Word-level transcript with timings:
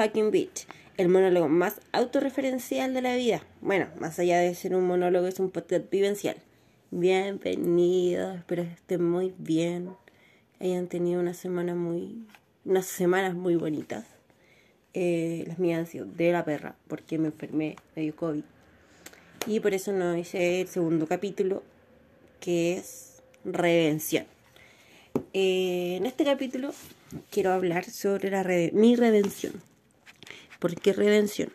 Fucking 0.00 0.30
Bitch, 0.30 0.66
el 0.96 1.10
monólogo 1.10 1.50
más 1.50 1.78
autorreferencial 1.92 2.94
de 2.94 3.02
la 3.02 3.16
vida. 3.16 3.42
Bueno, 3.60 3.88
más 3.98 4.18
allá 4.18 4.38
de 4.38 4.54
ser 4.54 4.74
un 4.74 4.86
monólogo, 4.86 5.26
es 5.26 5.38
un 5.40 5.50
podcast 5.50 5.90
vivencial. 5.90 6.36
Bienvenidos, 6.90 8.38
espero 8.38 8.62
que 8.62 8.70
estén 8.70 9.04
muy 9.04 9.34
bien, 9.36 9.90
hayan 10.58 10.86
tenido 10.86 11.20
una 11.20 11.34
semana 11.34 11.74
muy, 11.74 12.24
unas 12.64 12.86
semanas 12.86 13.34
muy 13.34 13.56
bonitas. 13.56 14.06
Eh, 14.94 15.44
las 15.46 15.58
mías 15.58 15.80
han 15.80 15.86
sido 15.86 16.06
de 16.06 16.32
la 16.32 16.46
perra, 16.46 16.76
porque 16.88 17.18
me 17.18 17.26
enfermé, 17.26 17.76
me 17.94 18.10
COVID. 18.10 18.44
Y 19.46 19.60
por 19.60 19.74
eso 19.74 19.92
no 19.92 20.16
hice 20.16 20.62
el 20.62 20.68
segundo 20.68 21.06
capítulo, 21.06 21.62
que 22.40 22.78
es 22.78 23.22
Redención. 23.44 24.24
Eh, 25.34 25.96
en 25.98 26.06
este 26.06 26.24
capítulo 26.24 26.72
quiero 27.30 27.52
hablar 27.52 27.84
sobre 27.84 28.30
la 28.30 28.44
mi 28.72 28.96
redención. 28.96 29.69
¿Por 30.60 30.74
qué 30.76 30.92
redención? 30.92 31.50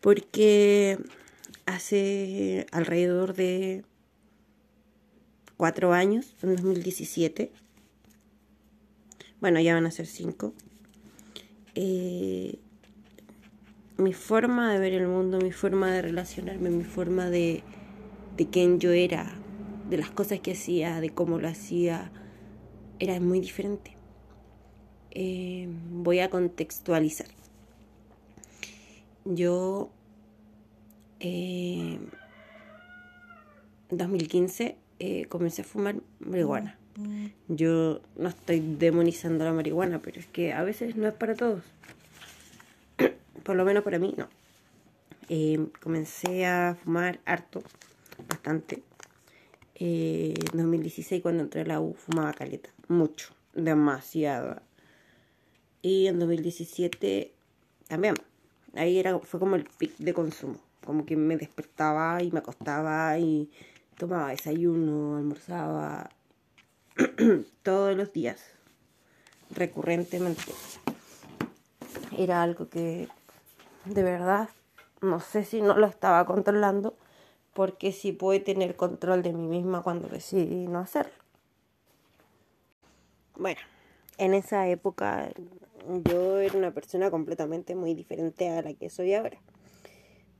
Porque 0.00 0.98
hace 1.64 2.66
alrededor 2.72 3.34
de 3.34 3.84
cuatro 5.56 5.92
años, 5.92 6.34
en 6.42 6.56
2017, 6.56 7.52
bueno, 9.40 9.60
ya 9.60 9.74
van 9.74 9.86
a 9.86 9.92
ser 9.92 10.06
cinco, 10.06 10.54
eh, 11.76 12.58
mi 13.96 14.12
forma 14.12 14.72
de 14.72 14.80
ver 14.80 14.94
el 14.94 15.06
mundo, 15.06 15.38
mi 15.38 15.52
forma 15.52 15.92
de 15.92 16.02
relacionarme, 16.02 16.68
mi 16.70 16.84
forma 16.84 17.30
de, 17.30 17.62
de 18.36 18.48
quién 18.48 18.80
yo 18.80 18.90
era, 18.90 19.38
de 19.88 19.98
las 19.98 20.10
cosas 20.10 20.40
que 20.40 20.52
hacía, 20.52 21.00
de 21.00 21.10
cómo 21.10 21.38
lo 21.38 21.46
hacía, 21.46 22.10
era 22.98 23.20
muy 23.20 23.38
diferente. 23.38 23.99
Eh, 25.12 25.68
voy 25.90 26.20
a 26.20 26.30
contextualizar. 26.30 27.26
Yo 29.24 29.90
en 31.18 32.10
2015 33.90 34.76
eh, 34.98 35.26
comencé 35.26 35.62
a 35.62 35.64
fumar 35.64 35.96
marihuana. 36.20 36.76
Yo 37.48 38.02
no 38.16 38.28
estoy 38.28 38.60
demonizando 38.60 39.44
la 39.44 39.52
marihuana, 39.52 40.02
pero 40.02 40.20
es 40.20 40.26
que 40.26 40.52
a 40.52 40.62
veces 40.62 40.96
no 40.96 41.08
es 41.08 41.14
para 41.14 41.34
todos. 41.34 41.62
Por 43.42 43.56
lo 43.56 43.64
menos 43.64 43.82
para 43.82 43.98
mí, 43.98 44.14
no. 44.16 44.28
Eh, 45.28 45.66
comencé 45.80 46.44
a 46.46 46.76
fumar 46.82 47.20
harto, 47.24 47.62
bastante. 48.28 48.82
en 49.76 50.34
2016 50.52 51.22
cuando 51.22 51.42
entré 51.42 51.62
a 51.62 51.66
la 51.66 51.80
U 51.80 51.94
fumaba 51.94 52.34
caleta 52.34 52.68
mucho, 52.88 53.32
demasiado. 53.54 54.60
Y 55.82 56.06
en 56.06 56.18
2017 56.18 57.32
también. 57.88 58.14
Ahí 58.74 58.98
era, 58.98 59.18
fue 59.18 59.40
como 59.40 59.56
el 59.56 59.64
pic 59.64 59.96
de 59.98 60.14
consumo. 60.14 60.58
Como 60.84 61.04
que 61.04 61.16
me 61.16 61.36
despertaba 61.36 62.22
y 62.22 62.30
me 62.30 62.38
acostaba 62.38 63.18
y 63.18 63.50
tomaba 63.98 64.30
desayuno, 64.30 65.16
almorzaba 65.16 66.10
todos 67.62 67.96
los 67.96 68.12
días, 68.12 68.40
recurrentemente. 69.50 70.52
Era 72.16 72.42
algo 72.42 72.68
que 72.68 73.08
de 73.84 74.02
verdad 74.02 74.48
no 75.00 75.20
sé 75.20 75.44
si 75.44 75.62
no 75.62 75.76
lo 75.76 75.86
estaba 75.86 76.24
controlando, 76.26 76.94
porque 77.54 77.92
sí 77.92 78.12
pude 78.12 78.40
tener 78.40 78.76
control 78.76 79.22
de 79.22 79.32
mí 79.32 79.46
misma 79.46 79.82
cuando 79.82 80.08
decidí 80.08 80.66
no 80.66 80.78
hacerlo. 80.78 81.12
Bueno, 83.36 83.60
en 84.20 84.34
esa 84.34 84.68
época 84.68 85.30
yo 86.04 86.38
era 86.40 86.56
una 86.56 86.72
persona 86.72 87.10
completamente 87.10 87.74
muy 87.74 87.94
diferente 87.94 88.50
a 88.50 88.60
la 88.60 88.74
que 88.74 88.90
soy 88.90 89.14
ahora. 89.14 89.38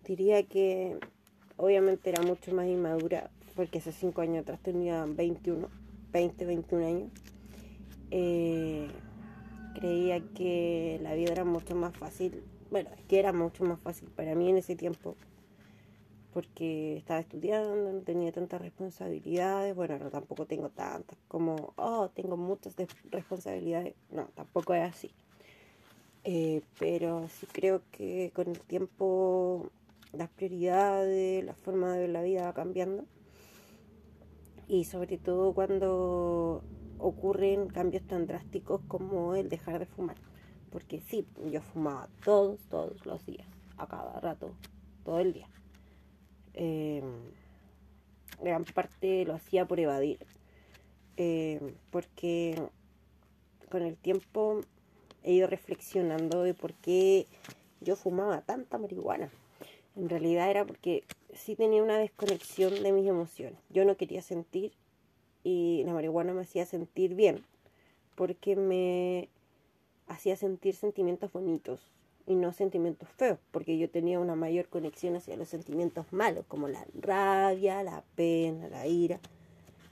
Diría 0.07 0.43
que 0.43 0.99
obviamente 1.57 2.11
era 2.11 2.23
mucho 2.23 2.55
más 2.55 2.67
inmadura 2.67 3.31
porque 3.57 3.79
hace 3.79 3.93
cinco 3.93 4.21
años 4.21 4.43
atrás 4.43 4.61
tenía 4.63 5.07
21, 5.07 5.67
20, 6.13 6.45
21 6.45 6.87
años. 6.87 7.11
Eh, 8.11 8.89
creía 9.81 10.21
que 10.35 11.01
la 11.03 11.15
vida 11.15 11.33
era 11.33 11.45
mucho 11.45 11.75
más 11.75 11.97
fácil, 11.97 12.43
bueno, 12.71 12.91
que 13.09 13.19
era 13.19 13.33
mucho 13.33 13.65
más 13.65 13.81
fácil 13.81 14.11
para 14.11 14.35
mí 14.35 14.51
en 14.51 14.59
ese 14.59 14.77
tiempo 14.77 15.17
porque 16.33 16.97
estaba 16.97 17.21
estudiando, 17.21 17.93
no 17.93 18.01
tenía 18.01 18.33
tantas 18.33 18.61
responsabilidades, 18.61 19.75
bueno, 19.75 19.99
no 19.99 20.11
tampoco 20.11 20.47
tengo 20.47 20.71
tantas 20.71 21.19
como, 21.29 21.73
oh, 21.77 22.09
tengo 22.11 22.37
muchas 22.37 22.75
responsabilidades, 23.11 23.95
no, 24.11 24.27
tampoco 24.35 24.75
es 24.75 24.83
así. 24.83 25.11
Eh, 26.25 26.63
pero 26.79 27.29
sí 27.29 27.47
creo 27.51 27.83
que 27.91 28.31
con 28.35 28.49
el 28.49 28.61
tiempo 28.61 29.71
las 30.13 30.29
prioridades, 30.29 31.45
la 31.45 31.55
forma 31.55 31.93
de 31.95 32.01
ver 32.01 32.11
la 32.11 32.23
vida 32.23 32.45
va 32.45 32.53
cambiando 32.53 33.05
y 34.69 34.85
sobre 34.85 35.19
todo 35.19 35.55
cuando 35.55 36.63
ocurren 36.99 37.69
cambios 37.69 38.07
tan 38.07 38.27
drásticos 38.27 38.83
como 38.87 39.35
el 39.35 39.49
dejar 39.49 39.79
de 39.79 39.87
fumar. 39.87 40.17
Porque 40.71 41.01
sí, 41.01 41.27
yo 41.51 41.61
fumaba 41.61 42.09
todos, 42.25 42.61
todos 42.69 43.05
los 43.05 43.25
días, 43.27 43.49
a 43.77 43.87
cada 43.89 44.21
rato, 44.21 44.53
todo 45.05 45.19
el 45.19 45.33
día. 45.33 45.49
Eh, 46.55 47.03
gran 48.43 48.65
parte 48.65 49.25
lo 49.25 49.35
hacía 49.35 49.67
por 49.67 49.81
evadir, 49.81 50.19
eh, 51.17 51.75
porque 51.91 52.61
con 53.71 53.83
el 53.83 53.97
tiempo 53.97 54.61
he 55.23 55.33
ido 55.33 55.47
reflexionando 55.47 56.43
de 56.43 56.55
por 56.55 56.75
qué 56.75 57.27
yo 57.81 57.97
fumaba 57.97 58.41
tanta 58.43 58.79
marihuana. 58.79 59.31
En 59.97 60.09
realidad 60.09 60.51
era 60.51 60.65
porque 60.65 61.05
sí 61.35 61.57
tenía 61.57 61.83
una 61.83 61.99
desconexión 61.99 62.83
de 62.83 62.93
mis 62.93 63.07
emociones. 63.07 63.59
Yo 63.69 63.85
no 63.85 63.97
quería 63.97 64.23
sentir 64.23 64.73
y 65.43 65.83
la 65.85 65.93
marihuana 65.93 66.33
me 66.33 66.43
hacía 66.43 66.67
sentir 66.67 67.15
bien 67.15 67.45
porque 68.15 68.57
me 68.57 69.29
hacía 70.07 70.37
sentir 70.37 70.75
sentimientos 70.75 71.33
bonitos, 71.33 71.81
y 72.31 72.37
no 72.37 72.53
sentimientos 72.53 73.09
feos, 73.09 73.41
porque 73.51 73.77
yo 73.77 73.91
tenía 73.91 74.21
una 74.21 74.37
mayor 74.37 74.69
conexión 74.69 75.17
hacia 75.17 75.37
los 75.37 75.49
sentimientos 75.49 76.13
malos, 76.13 76.45
como 76.47 76.69
la 76.69 76.87
rabia, 76.95 77.83
la 77.83 78.05
pena, 78.15 78.69
la 78.69 78.87
ira, 78.87 79.19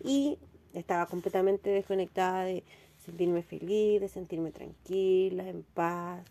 y 0.05 0.39
estaba 0.73 1.07
completamente 1.07 1.69
desconectada 1.69 2.45
de 2.45 2.63
sentirme 3.05 3.43
feliz, 3.43 4.01
de 4.01 4.07
sentirme 4.07 4.53
tranquila, 4.53 5.49
en 5.49 5.65
paz, 5.75 6.25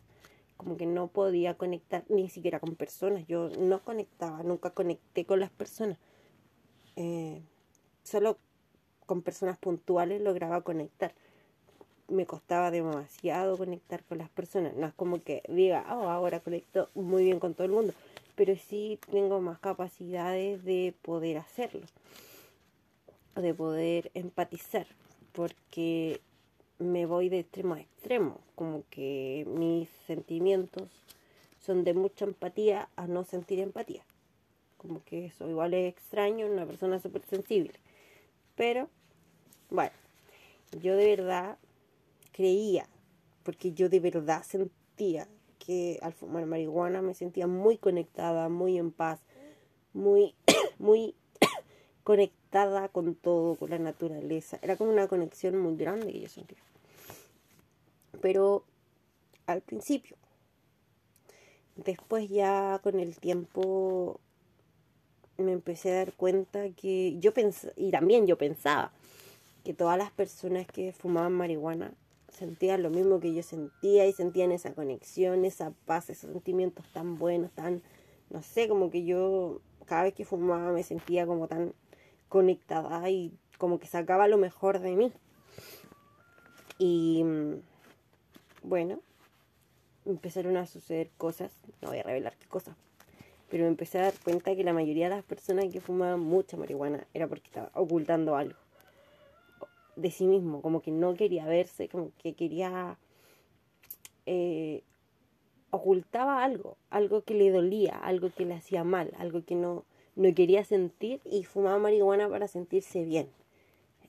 como 0.56 0.78
que 0.78 0.86
no 0.86 1.10
podía 1.10 1.56
conectar 1.56 2.06
ni 2.08 2.30
siquiera 2.30 2.62
con 2.62 2.78
personas, 2.78 3.28
yo 3.28 3.50
no 3.60 3.84
conectaba, 3.84 4.44
nunca 4.44 4.70
conecté 4.70 5.26
con 5.26 5.42
las 5.42 5.50
personas, 5.50 5.98
eh, 6.96 7.42
solo 8.04 8.38
con 9.06 9.24
personas 9.24 9.58
puntuales 9.58 10.22
lograba 10.22 10.62
conectar 10.62 11.14
me 12.08 12.26
costaba 12.26 12.72
demasiado 12.72 13.58
conectar 13.58 14.04
con 14.04 14.18
las 14.20 14.30
personas. 14.30 14.76
No 14.76 14.88
es 14.88 14.94
como 14.94 15.22
que 15.22 15.44
diga, 15.48 15.86
oh, 15.90 16.10
ahora 16.10 16.40
conecto 16.40 16.90
muy 16.96 17.24
bien 17.24 17.40
con 17.40 17.54
todo 17.54 17.66
el 17.66 17.74
mundo, 17.74 17.94
pero 18.36 18.56
sí 18.56 19.00
tengo 19.12 19.42
más 19.42 19.60
capacidades 19.60 20.64
de 20.64 20.94
poder 21.02 21.38
hacerlo, 21.38 21.86
de 23.36 23.54
poder 23.54 24.12
empatizar, 24.14 24.88
porque 25.34 26.22
me 26.80 27.06
voy 27.06 27.30
de 27.30 27.40
extremo 27.40 27.74
a 27.74 27.82
extremo, 27.82 28.40
como 28.56 28.84
que 28.90 29.46
mis 29.48 29.90
sentimientos 30.06 30.90
son 31.66 31.84
de 31.84 31.94
mucha 31.94 32.26
empatía 32.26 32.88
a 32.96 33.08
no 33.08 33.24
sentir 33.24 33.60
empatía. 33.60 34.04
Como 34.78 35.04
que 35.04 35.26
eso 35.26 35.50
igual 35.50 35.74
es 35.74 35.92
extraño 35.92 36.46
en 36.46 36.54
una 36.54 36.66
persona 36.66 37.00
súper 37.00 37.24
sensible. 37.24 37.74
Pero, 38.56 38.88
bueno, 39.70 39.92
yo 40.82 40.96
de 40.96 41.16
verdad 41.16 41.58
creía, 42.38 42.88
porque 43.42 43.74
yo 43.74 43.90
de 43.90 44.00
verdad 44.00 44.44
sentía 44.44 45.28
que 45.58 45.98
al 46.04 46.14
fumar 46.14 46.46
marihuana 46.46 47.02
me 47.02 47.16
sentía 47.16 47.48
muy 47.48 47.78
conectada, 47.80 48.48
muy 48.48 48.78
en 48.78 48.92
paz, 48.92 49.20
muy, 49.92 50.36
muy 50.78 51.16
conectada 52.04 52.90
con 52.90 53.16
todo, 53.16 53.56
con 53.56 53.72
la 53.72 53.80
naturaleza. 53.80 54.60
Era 54.62 54.76
como 54.76 54.92
una 54.92 55.08
conexión 55.08 55.58
muy 55.58 55.76
grande 55.76 56.14
que 56.14 56.22
yo 56.22 56.30
sentía. 56.30 56.60
Pero 58.22 58.64
al 59.48 59.62
principio, 59.62 60.16
después 61.76 62.30
ya 62.30 62.80
con 62.84 63.00
el 63.00 63.18
tiempo 63.18 64.20
me 65.40 65.54
empecé 65.54 65.92
a 65.92 65.96
dar 65.96 66.14
cuenta 66.14 66.70
que 66.70 67.18
yo 67.20 67.34
pensaba, 67.34 67.74
y 67.76 67.90
también 67.90 68.28
yo 68.28 68.38
pensaba, 68.38 68.92
que 69.64 69.74
todas 69.74 69.98
las 69.98 70.12
personas 70.12 70.68
que 70.68 70.94
fumaban 70.94 71.34
marihuana 71.34 71.94
sentían 72.38 72.84
lo 72.84 72.90
mismo 72.90 73.20
que 73.20 73.34
yo 73.34 73.42
sentía 73.42 74.06
y 74.06 74.14
sentían 74.14 74.52
esa 74.52 74.74
conexión, 74.74 75.44
esa 75.44 75.72
paz, 75.86 76.10
esos 76.10 76.32
sentimientos 76.32 76.86
tan 76.94 77.18
buenos, 77.18 77.52
tan, 77.52 77.82
no 78.30 78.44
sé, 78.44 78.68
como 78.68 78.92
que 78.92 79.04
yo 79.04 79.60
cada 79.86 80.04
vez 80.04 80.14
que 80.14 80.26
fumaba 80.26 80.72
me 80.72 80.84
sentía 80.84 81.26
como 81.26 81.48
tan 81.48 81.74
conectada 82.30 83.10
y 83.10 83.34
como 83.58 83.80
que 83.80 83.88
sacaba 83.88 84.28
lo 84.28 84.38
mejor 84.38 84.80
de 84.80 84.96
mí. 84.96 85.12
Y 86.78 87.26
bueno, 88.62 89.00
empezaron 90.06 90.58
a 90.58 90.68
suceder 90.68 91.10
cosas, 91.18 91.52
no 91.82 91.90
voy 91.90 92.00
a 92.00 92.04
revelar 92.04 92.38
qué 92.38 92.48
cosas, 92.48 92.76
pero 93.50 93.64
me 93.64 93.70
empecé 93.70 93.98
a 93.98 94.04
dar 94.04 94.14
cuenta 94.24 94.56
que 94.56 94.64
la 94.64 94.74
mayoría 94.74 95.10
de 95.10 95.16
las 95.16 95.24
personas 95.24 95.66
que 95.72 95.82
fumaban 95.82 96.20
mucha 96.20 96.56
marihuana 96.56 97.08
era 97.16 97.28
porque 97.28 97.48
estaba 97.48 97.72
ocultando 97.74 98.36
algo 98.36 98.67
de 99.98 100.12
sí 100.12 100.26
mismo, 100.26 100.62
como 100.62 100.82
que 100.82 100.92
no 100.92 101.16
quería 101.16 101.46
verse, 101.46 101.90
como 101.90 102.12
que 102.22 102.34
quería... 102.34 102.98
Eh, 104.26 104.84
ocultaba 105.70 106.44
algo, 106.44 106.78
algo 106.90 107.22
que 107.22 107.34
le 107.34 107.52
dolía, 107.52 107.98
algo 107.98 108.30
que 108.30 108.46
le 108.46 108.56
hacía 108.56 108.84
mal, 108.84 109.12
algo 109.18 109.44
que 109.44 109.56
no, 109.56 109.84
no 110.16 110.34
quería 110.34 110.64
sentir 110.64 111.20
y 111.26 111.44
fumaba 111.44 111.78
marihuana 111.78 112.30
para 112.30 112.48
sentirse 112.48 113.04
bien. 113.04 113.30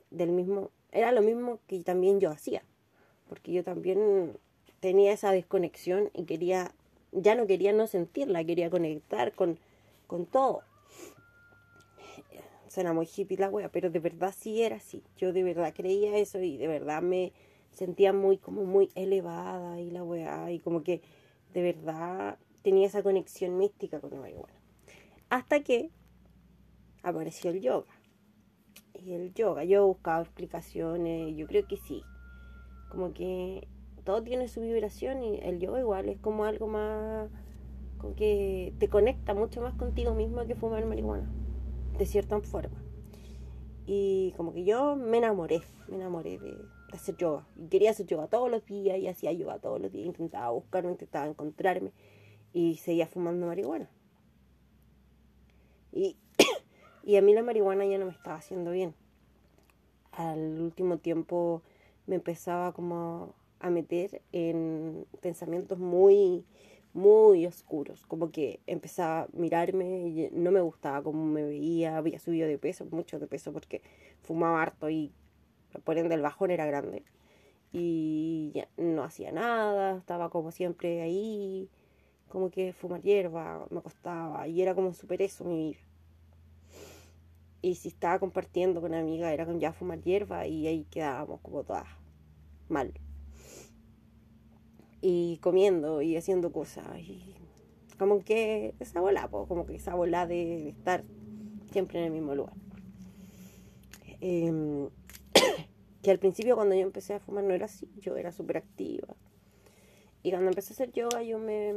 Del 0.09 0.31
mismo, 0.31 0.69
era 0.91 1.11
lo 1.11 1.21
mismo 1.21 1.59
que 1.67 1.79
también 1.81 2.19
yo 2.19 2.31
hacía, 2.31 2.63
porque 3.27 3.51
yo 3.51 3.63
también 3.63 4.37
tenía 4.79 5.11
esa 5.11 5.31
desconexión 5.31 6.09
y 6.13 6.23
quería, 6.23 6.71
ya 7.11 7.35
no 7.35 7.45
quería 7.45 7.73
no 7.73 7.87
sentirla, 7.87 8.43
quería 8.43 8.69
conectar 8.69 9.33
con, 9.33 9.59
con 10.07 10.25
todo. 10.25 10.61
Suena 12.69 12.93
muy 12.93 13.07
hippie 13.07 13.37
la 13.37 13.49
wea, 13.49 13.69
pero 13.69 13.89
de 13.89 13.99
verdad 13.99 14.33
sí 14.37 14.61
era 14.61 14.77
así. 14.77 15.03
Yo 15.17 15.33
de 15.33 15.43
verdad 15.43 15.73
creía 15.75 16.17
eso 16.17 16.39
y 16.39 16.57
de 16.57 16.67
verdad 16.67 17.01
me 17.01 17.33
sentía 17.71 18.13
muy, 18.13 18.37
como 18.37 18.63
muy 18.63 18.89
elevada 18.95 19.79
y 19.81 19.91
la 19.91 20.03
wea, 20.03 20.51
y 20.51 20.59
como 20.59 20.83
que 20.83 21.01
de 21.53 21.61
verdad 21.61 22.37
tenía 22.61 22.87
esa 22.87 23.03
conexión 23.03 23.57
mística 23.57 23.99
con 23.99 24.11
la 24.11 24.17
marihuana. 24.17 24.53
Hasta 25.29 25.61
que 25.61 25.89
apareció 27.03 27.51
el 27.51 27.61
yoga. 27.61 27.93
Y 28.93 29.13
el 29.13 29.33
yoga, 29.33 29.63
yo 29.63 29.79
he 29.79 29.85
buscado 29.85 30.21
explicaciones, 30.23 31.35
yo 31.35 31.47
creo 31.47 31.67
que 31.67 31.77
sí. 31.77 32.03
Como 32.89 33.13
que 33.13 33.67
todo 34.03 34.21
tiene 34.23 34.47
su 34.47 34.61
vibración 34.61 35.23
y 35.23 35.39
el 35.41 35.59
yoga 35.59 35.79
igual 35.79 36.09
es 36.09 36.19
como 36.19 36.45
algo 36.45 36.67
más 36.67 37.29
con 37.99 38.15
que 38.15 38.73
te 38.79 38.87
conecta 38.87 39.33
mucho 39.33 39.61
más 39.61 39.75
contigo 39.75 40.15
mismo 40.15 40.45
que 40.47 40.55
fumar 40.55 40.85
marihuana, 40.85 41.29
de 41.99 42.05
cierta 42.05 42.39
forma. 42.39 42.81
Y 43.85 44.33
como 44.37 44.53
que 44.53 44.63
yo 44.63 44.95
me 44.95 45.17
enamoré, 45.17 45.61
me 45.87 45.97
enamoré 45.97 46.39
de, 46.39 46.55
hacer 46.93 47.17
yoga. 47.17 47.45
Y 47.57 47.67
quería 47.67 47.91
hacer 47.91 48.07
yoga 48.07 48.27
todos 48.27 48.49
los 48.49 48.65
días 48.65 48.97
y 48.97 49.07
hacía 49.07 49.31
yoga 49.33 49.59
todos 49.59 49.79
los 49.81 49.91
días. 49.91 50.07
Intentaba 50.07 50.49
buscarme, 50.49 50.91
intentaba 50.91 51.27
encontrarme 51.27 51.91
y 52.53 52.77
seguía 52.77 53.05
fumando 53.05 53.45
marihuana. 53.45 53.89
Y, 55.91 56.15
y 57.03 57.17
a 57.17 57.21
mí 57.21 57.33
la 57.33 57.43
marihuana 57.43 57.85
ya 57.85 57.97
no 57.97 58.05
me 58.05 58.11
estaba 58.11 58.37
haciendo 58.37 58.71
bien. 58.71 58.95
Al 60.13 60.61
último 60.61 60.97
tiempo 60.97 61.61
me 62.07 62.15
empezaba 62.15 62.71
como 62.71 63.35
a 63.59 63.69
meter 63.69 64.21
en 64.31 65.05
pensamientos 65.21 65.79
muy, 65.79 66.45
muy 66.93 67.45
oscuros. 67.45 68.05
Como 68.05 68.31
que 68.31 68.59
empezaba 68.67 69.21
a 69.23 69.27
mirarme 69.33 70.07
y 70.07 70.29
no 70.31 70.51
me 70.51 70.61
gustaba 70.61 71.03
cómo 71.03 71.25
me 71.25 71.43
veía. 71.43 71.97
Había 71.97 72.19
subido 72.19 72.47
de 72.47 72.57
peso, 72.57 72.85
mucho 72.91 73.19
de 73.19 73.27
peso, 73.27 73.53
porque 73.53 73.81
fumaba 74.21 74.61
harto 74.61 74.89
y 74.89 75.11
por 75.83 75.97
ende 75.97 76.15
el 76.15 76.21
bajón 76.21 76.51
era 76.51 76.65
grande. 76.65 77.03
Y 77.71 78.51
ya 78.53 78.67
no 78.77 79.03
hacía 79.03 79.31
nada, 79.31 79.97
estaba 79.97 80.29
como 80.29 80.51
siempre 80.51 81.01
ahí, 81.01 81.69
como 82.27 82.49
que 82.49 82.73
fumar 82.73 83.01
hierba 83.01 83.67
me 83.69 83.81
costaba, 83.81 84.47
y 84.47 84.61
era 84.61 84.73
como 84.73 84.93
súper 84.93 85.21
eso 85.21 85.43
mi 85.45 85.71
vida. 85.71 85.79
Y 87.61 87.75
si 87.75 87.89
estaba 87.89 88.19
compartiendo 88.19 88.81
con 88.81 88.91
una 88.91 89.01
amiga 89.01 89.33
era 89.33 89.45
con 89.45 89.59
ya 89.59 89.73
fumar 89.73 90.01
hierba 90.01 90.47
y 90.47 90.65
ahí 90.67 90.85
quedábamos 90.89 91.41
como 91.41 91.63
todas 91.63 91.87
mal. 92.69 92.93
Y 95.01 95.37
comiendo 95.37 96.01
y 96.01 96.17
haciendo 96.17 96.51
cosas. 96.51 96.85
Y 96.99 97.35
como 97.97 98.23
que 98.23 98.73
esa 98.79 99.01
bola, 99.01 99.27
como 99.27 99.65
que 99.65 99.75
esa 99.75 99.95
bola 99.95 100.25
de 100.25 100.69
estar 100.69 101.03
siempre 101.71 101.99
en 101.99 102.05
el 102.05 102.11
mismo 102.11 102.35
lugar. 102.35 102.55
Eh, 104.21 104.89
que 106.01 106.11
al 106.11 106.19
principio 106.19 106.55
cuando 106.55 106.75
yo 106.75 106.81
empecé 106.81 107.13
a 107.13 107.19
fumar 107.19 107.43
no 107.43 107.53
era 107.53 107.65
así, 107.65 107.89
yo 107.99 108.15
era 108.15 108.31
súper 108.31 108.57
activa. 108.57 109.15
Y 110.23 110.31
cuando 110.31 110.49
empecé 110.49 110.73
a 110.73 110.75
hacer 110.75 110.91
yoga 110.91 111.23
yo 111.23 111.39
me, 111.39 111.75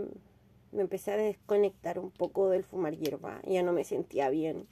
me 0.73 0.83
empecé 0.83 1.13
a 1.13 1.17
desconectar 1.17 1.99
un 1.99 2.11
poco 2.11 2.51
del 2.51 2.65
fumar 2.65 2.97
hierba, 2.97 3.41
ya 3.45 3.63
no 3.63 3.73
me 3.73 3.85
sentía 3.85 4.31
bien. 4.31 4.67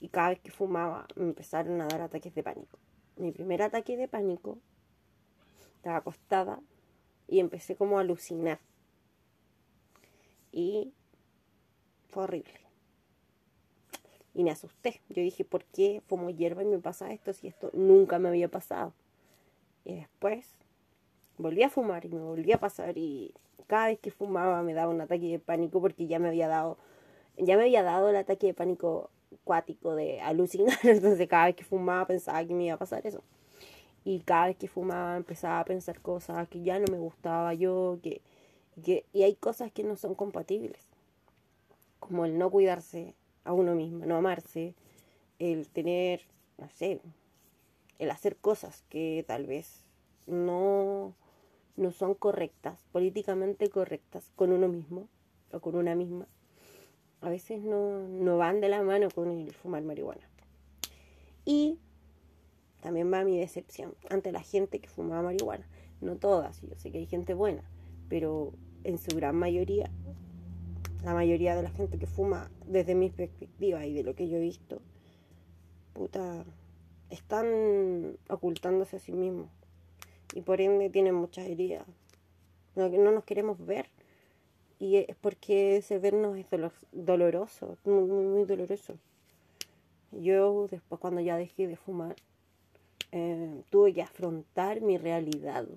Y 0.00 0.08
cada 0.08 0.30
vez 0.30 0.40
que 0.40 0.50
fumaba 0.50 1.06
me 1.16 1.24
empezaron 1.24 1.80
a 1.80 1.88
dar 1.88 2.02
ataques 2.02 2.34
de 2.34 2.42
pánico. 2.42 2.78
Mi 3.16 3.32
primer 3.32 3.62
ataque 3.62 3.96
de 3.96 4.08
pánico 4.08 4.58
estaba 5.76 5.96
acostada 5.96 6.60
y 7.28 7.40
empecé 7.40 7.76
como 7.76 7.98
a 7.98 8.02
alucinar. 8.02 8.60
Y 10.52 10.92
fue 12.08 12.24
horrible 12.24 12.64
y 14.34 14.42
me 14.42 14.50
asusté. 14.50 15.00
Yo 15.08 15.22
dije, 15.22 15.44
¿por 15.44 15.64
qué 15.64 16.02
fumo 16.06 16.28
hierba 16.28 16.62
y 16.62 16.66
me 16.66 16.78
pasa 16.78 17.12
esto 17.12 17.32
si 17.32 17.46
esto 17.46 17.70
nunca 17.72 18.18
me 18.18 18.28
había 18.28 18.48
pasado? 18.48 18.92
Y 19.84 19.94
después 19.94 20.46
volví 21.38 21.62
a 21.62 21.70
fumar 21.70 22.04
y 22.04 22.08
me 22.08 22.20
volví 22.20 22.52
a 22.52 22.58
pasar 22.58 22.98
y 22.98 23.32
cada 23.66 23.86
vez 23.86 23.98
que 23.98 24.10
fumaba 24.10 24.62
me 24.62 24.74
daba 24.74 24.92
un 24.92 25.00
ataque 25.00 25.28
de 25.28 25.38
pánico 25.38 25.80
porque 25.80 26.06
ya 26.06 26.18
me 26.18 26.28
había 26.28 26.48
dado 26.48 26.76
ya 27.36 27.56
me 27.56 27.64
había 27.64 27.82
dado 27.82 28.10
el 28.10 28.16
ataque 28.16 28.48
de 28.48 28.54
pánico 28.54 29.10
cuático 29.42 29.94
de 29.94 30.20
alucinar, 30.20 30.78
entonces 30.84 31.28
cada 31.28 31.46
vez 31.46 31.56
que 31.56 31.64
fumaba 31.64 32.06
pensaba 32.06 32.44
que 32.44 32.54
me 32.54 32.66
iba 32.66 32.74
a 32.74 32.78
pasar 32.78 33.06
eso. 33.06 33.22
Y 34.04 34.20
cada 34.20 34.46
vez 34.46 34.56
que 34.56 34.68
fumaba 34.68 35.16
empezaba 35.16 35.60
a 35.60 35.64
pensar 35.64 36.00
cosas 36.00 36.48
que 36.48 36.62
ya 36.62 36.78
no 36.78 36.86
me 36.90 36.98
gustaba 36.98 37.54
yo, 37.54 37.98
que, 38.02 38.20
que 38.84 39.04
y 39.12 39.22
hay 39.22 39.34
cosas 39.34 39.72
que 39.72 39.82
no 39.82 39.96
son 39.96 40.14
compatibles, 40.14 40.82
como 42.00 42.26
el 42.26 42.36
no 42.38 42.50
cuidarse, 42.50 43.14
a 43.44 43.52
uno 43.52 43.74
mismo, 43.74 44.04
no 44.06 44.16
amarse, 44.16 44.74
el 45.38 45.68
tener, 45.68 46.22
no 46.58 46.68
sé, 46.70 47.00
el 47.98 48.10
hacer 48.10 48.36
cosas 48.36 48.82
que 48.88 49.24
tal 49.26 49.46
vez 49.46 49.84
no, 50.26 51.14
no 51.76 51.92
son 51.92 52.14
correctas, 52.14 52.78
políticamente 52.92 53.68
correctas 53.68 54.30
con 54.34 54.52
uno 54.52 54.68
mismo 54.68 55.08
o 55.52 55.60
con 55.60 55.76
una 55.76 55.94
misma, 55.94 56.26
a 57.20 57.28
veces 57.28 57.62
no, 57.62 58.00
no 58.08 58.38
van 58.38 58.60
de 58.60 58.68
la 58.68 58.82
mano 58.82 59.08
con 59.10 59.30
el 59.30 59.52
fumar 59.52 59.82
marihuana. 59.82 60.28
Y 61.44 61.78
también 62.84 63.10
va 63.10 63.24
mi 63.24 63.38
decepción 63.38 63.94
ante 64.10 64.30
la 64.30 64.42
gente 64.42 64.78
que 64.78 64.90
fumaba 64.90 65.22
marihuana. 65.22 65.66
No 66.02 66.16
todas, 66.16 66.60
yo 66.60 66.74
sé 66.76 66.92
que 66.92 66.98
hay 66.98 67.06
gente 67.06 67.32
buena, 67.32 67.64
pero 68.10 68.52
en 68.84 68.98
su 68.98 69.16
gran 69.16 69.36
mayoría 69.36 69.90
la 71.02 71.14
mayoría 71.14 71.56
de 71.56 71.62
la 71.62 71.70
gente 71.70 71.98
que 71.98 72.06
fuma, 72.06 72.50
desde 72.66 72.94
mi 72.94 73.08
perspectiva 73.08 73.86
y 73.86 73.94
de 73.94 74.02
lo 74.02 74.14
que 74.14 74.28
yo 74.28 74.36
he 74.36 74.40
visto, 74.40 74.82
puta, 75.94 76.44
están 77.08 78.18
ocultándose 78.28 78.96
a 78.96 79.00
sí 79.00 79.12
mismos. 79.12 79.48
Y 80.34 80.42
por 80.42 80.60
ende 80.60 80.90
tienen 80.90 81.14
muchas 81.14 81.46
heridas. 81.46 81.86
No, 82.74 82.90
no 82.90 83.12
nos 83.12 83.24
queremos 83.24 83.64
ver. 83.64 83.86
Y 84.78 84.96
es 84.96 85.16
porque 85.22 85.76
ese 85.76 85.98
vernos 85.98 86.36
es 86.36 86.46
doloroso, 86.92 87.78
muy, 87.84 88.04
muy, 88.04 88.24
muy 88.24 88.44
doloroso. 88.44 88.98
Yo 90.12 90.68
después 90.70 91.00
cuando 91.00 91.22
ya 91.22 91.38
dejé 91.38 91.66
de 91.66 91.76
fumar, 91.76 92.16
eh, 93.16 93.62
tuve 93.70 93.94
que 93.94 94.02
afrontar 94.02 94.80
mi 94.80 94.98
realidad, 94.98 95.68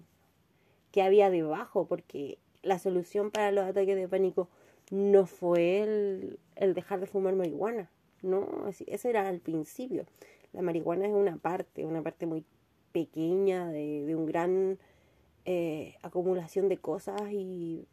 que 0.92 1.04
había 1.04 1.30
debajo, 1.30 1.86
porque 1.86 2.40
la 2.64 2.80
solución 2.80 3.30
para 3.30 3.52
los 3.52 3.64
ataques 3.64 3.96
de 3.96 4.08
pánico 4.08 4.50
no 4.90 5.28
fue 5.28 5.84
el, 5.84 6.40
dejar 6.74 7.00
de 7.00 7.06
fumar 7.06 7.36
marihuana, 7.36 7.92
no, 8.24 8.68
ese 8.88 9.10
era 9.10 9.28
al 9.28 9.40
principio. 9.40 10.08
La 10.52 10.64
marihuana 10.64 11.06
es 11.06 11.14
una 11.14 11.38
parte, 11.38 11.86
una 11.86 12.02
parte 12.02 12.26
muy 12.26 12.44
pequeña 12.92 13.68
de, 13.68 14.04
de 14.04 14.16
un 14.16 14.26
gran 14.26 14.80
eh, 15.46 15.94
acumulación 16.02 16.70
de 16.70 16.78
cosas 16.78 17.22
y, 17.32 17.86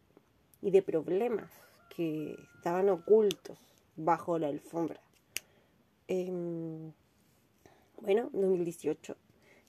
y 0.62 0.70
de 0.70 0.80
problemas 0.80 1.50
que 1.94 2.34
estaban 2.56 2.88
ocultos 2.88 3.58
bajo 3.96 4.38
la 4.38 4.48
alfombra. 4.48 5.00
Eh, 6.08 6.32
bueno, 8.00 8.30
en 8.32 8.40
2018 8.40 9.16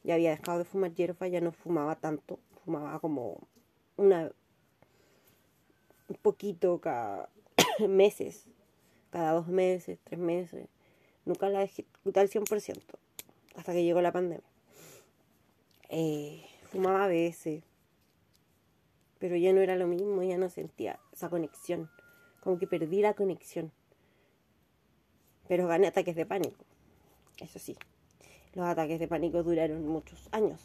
ya 0.06 0.14
había 0.14 0.30
dejado 0.30 0.60
de 0.60 0.66
fumar 0.66 0.94
hierba, 0.94 1.28
ya 1.28 1.42
no 1.42 1.52
fumaba 1.52 1.96
tanto, 1.96 2.40
fumaba 2.64 3.00
como 3.00 3.48
una 3.98 4.32
un 6.08 6.16
poquito 6.22 6.80
cada 6.80 7.30
meses, 7.90 8.46
cada 9.10 9.32
dos 9.32 9.48
meses, 9.48 9.98
tres 10.04 10.20
meses. 10.20 10.68
Nunca 11.26 11.50
la 11.50 11.62
dejé 11.62 11.86
al 12.06 12.30
100%, 12.30 12.82
hasta 13.56 13.74
que 13.74 13.84
llegó 13.84 14.00
la 14.02 14.12
pandemia. 14.12 14.46
Eh, 15.90 16.46
fumaba 16.72 17.06
a 17.06 17.08
veces, 17.08 17.64
pero 19.18 19.36
ya 19.36 19.54
no 19.54 19.62
era 19.62 19.76
lo 19.76 19.88
mismo, 19.88 20.22
ya 20.22 20.38
no 20.38 20.50
sentía 20.50 21.00
esa 21.14 21.30
conexión, 21.30 21.90
como 22.42 22.60
que 22.60 22.68
perdí 22.68 23.02
la 23.02 23.16
conexión. 23.16 23.72
Pero 25.48 25.68
gané 25.68 25.88
ataques 25.88 26.16
de 26.16 26.28
pánico, 26.28 26.64
eso 27.40 27.58
sí. 27.58 27.76
Los 28.56 28.66
ataques 28.66 29.00
de 29.00 29.08
pánico 29.08 29.44
duraron 29.44 29.88
muchos 29.88 30.30
años, 30.32 30.60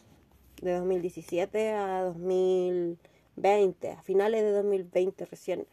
de 0.62 0.73
2017 0.73 1.73
a 1.73 2.02
2000 2.04 2.99
2020, 3.40 3.90
a 3.90 4.02
finales 4.02 4.42
de 4.42 4.52
2020 4.52 5.25
recién 5.25 5.66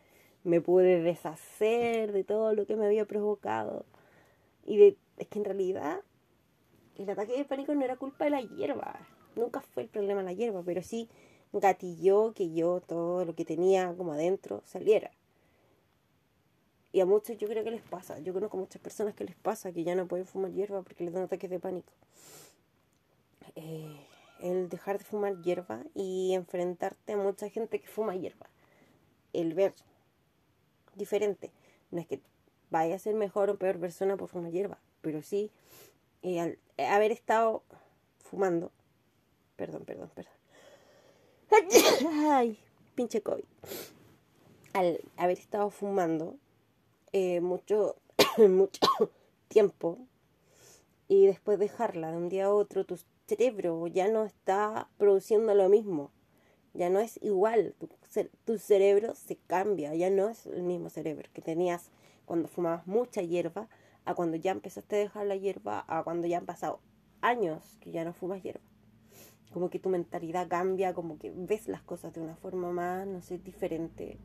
me 0.44 0.62
pude 0.62 1.02
deshacer 1.02 2.12
de 2.12 2.24
todo 2.24 2.54
lo 2.54 2.66
que 2.66 2.76
me 2.76 2.86
había 2.86 3.06
provocado. 3.06 3.86
Y 4.66 4.78
de, 4.78 4.98
es 5.18 5.28
que 5.28 5.40
en 5.40 5.46
realidad 5.46 6.02
el 6.98 7.10
ataque 7.10 7.38
de 7.38 7.46
pánico 7.46 7.74
no 7.76 7.84
era 7.84 7.98
culpa 7.98 8.26
de 8.26 8.32
la 8.32 8.42
hierba. 8.42 9.00
Nunca 9.36 9.62
fue 9.62 9.84
el 9.84 9.90
problema 9.90 10.24
la 10.24 10.34
hierba, 10.34 10.64
pero 10.64 10.82
sí 10.82 11.10
gatilló 11.52 12.34
que 12.34 12.54
yo 12.54 12.82
todo 12.82 13.26
lo 13.26 13.36
que 13.36 13.46
tenía 13.46 13.94
como 13.96 14.14
adentro 14.14 14.62
saliera. 14.66 15.12
Y 16.98 17.00
a 17.00 17.06
muchos 17.06 17.38
yo 17.38 17.48
creo 17.48 17.64
que 17.64 17.70
les 17.70 17.84
pasa. 17.84 18.18
Yo 18.18 18.34
conozco 18.34 18.58
muchas 18.58 18.82
personas 18.82 19.14
que 19.14 19.24
les 19.24 19.36
pasa 19.36 19.72
que 19.72 19.84
ya 19.84 19.94
no 19.94 20.08
pueden 20.08 20.26
fumar 20.26 20.52
hierba 20.52 20.82
porque 20.82 21.04
les 21.04 21.14
dan 21.14 21.26
ataques 21.26 21.48
de 21.48 21.60
pánico. 21.60 21.94
Eh, 23.54 24.04
el 24.40 24.68
dejar 24.68 24.98
de 24.98 25.04
fumar 25.04 25.40
hierba 25.44 25.84
y 25.94 26.34
enfrentarte 26.34 27.14
a 27.14 27.18
mucha 27.18 27.52
gente 27.52 27.80
que 27.80 27.88
fuma 27.88 28.16
hierba. 28.16 28.48
El 29.32 29.54
ver 29.54 29.76
diferente. 30.96 31.52
No 31.92 32.02
es 32.02 32.08
que 32.08 32.20
vaya 32.72 32.96
a 32.96 33.00
ser 33.00 33.14
mejor 33.14 33.52
o 33.52 33.60
peor 33.60 33.80
persona 33.80 34.18
por 34.18 34.30
fumar 34.30 34.52
hierba, 34.52 34.80
pero 35.02 35.22
sí 35.22 35.52
eh, 36.24 36.40
al 36.40 36.58
haber 36.80 37.12
estado 37.12 37.62
fumando. 38.24 38.72
Perdón, 39.56 39.86
perdón, 39.86 40.10
perdón. 40.16 40.34
Ay, 42.32 42.58
pinche 42.96 43.22
COVID. 43.22 43.46
Al 44.74 45.00
haber 45.16 45.38
estado 45.38 45.70
fumando 45.70 46.38
eh, 47.12 47.42
mucho, 47.42 47.96
mucho 48.38 48.82
tiempo 49.48 49.98
y 51.08 51.26
después 51.26 51.60
dejarla 51.60 52.12
de 52.12 52.18
un 52.18 52.30
día 52.30 52.46
a 52.46 52.54
otro, 52.54 52.86
tu 52.86 53.00
cerebro 53.28 53.88
ya 53.88 54.08
no 54.08 54.26
está 54.26 54.90
produciendo 54.98 55.54
lo 55.56 55.70
mismo. 55.70 56.12
Ya 56.74 56.90
no 56.90 57.00
es 57.00 57.20
igual. 57.24 57.74
Tu, 57.80 57.90
tu 58.46 58.58
cerebro 58.60 59.16
se 59.16 59.36
cambia. 59.36 59.96
Ya 59.96 60.10
no 60.10 60.30
es 60.30 60.46
el 60.46 60.64
mismo 60.64 60.90
cerebro 60.90 61.28
que 61.34 61.42
tenías 61.42 61.90
cuando 62.26 62.48
fumabas 62.48 62.86
mucha 62.86 63.22
hierba 63.22 63.68
a 64.06 64.14
cuando 64.14 64.38
ya 64.38 64.52
empezaste 64.52 64.98
a 64.98 65.00
dejar 65.00 65.26
la 65.26 65.36
hierba 65.36 65.86
a 65.88 66.04
cuando 66.04 66.28
ya 66.28 66.38
han 66.38 66.46
pasado 66.46 66.80
años 67.22 67.78
que 67.82 67.92
ya 67.92 68.06
no 68.06 68.14
fumas 68.14 68.44
hierba 68.44 68.62
como 69.58 69.70
que 69.70 69.80
tu 69.80 69.90
mentalidad 69.90 70.48
cambia, 70.48 70.94
como 70.94 71.18
que 71.18 71.32
ves 71.36 71.68
las 71.68 71.82
cosas 71.82 72.14
de 72.14 72.22
una 72.22 72.36
forma 72.36 72.72
más, 72.72 73.08
no 73.08 73.22
sé, 73.22 73.40
diferente. 73.40 74.18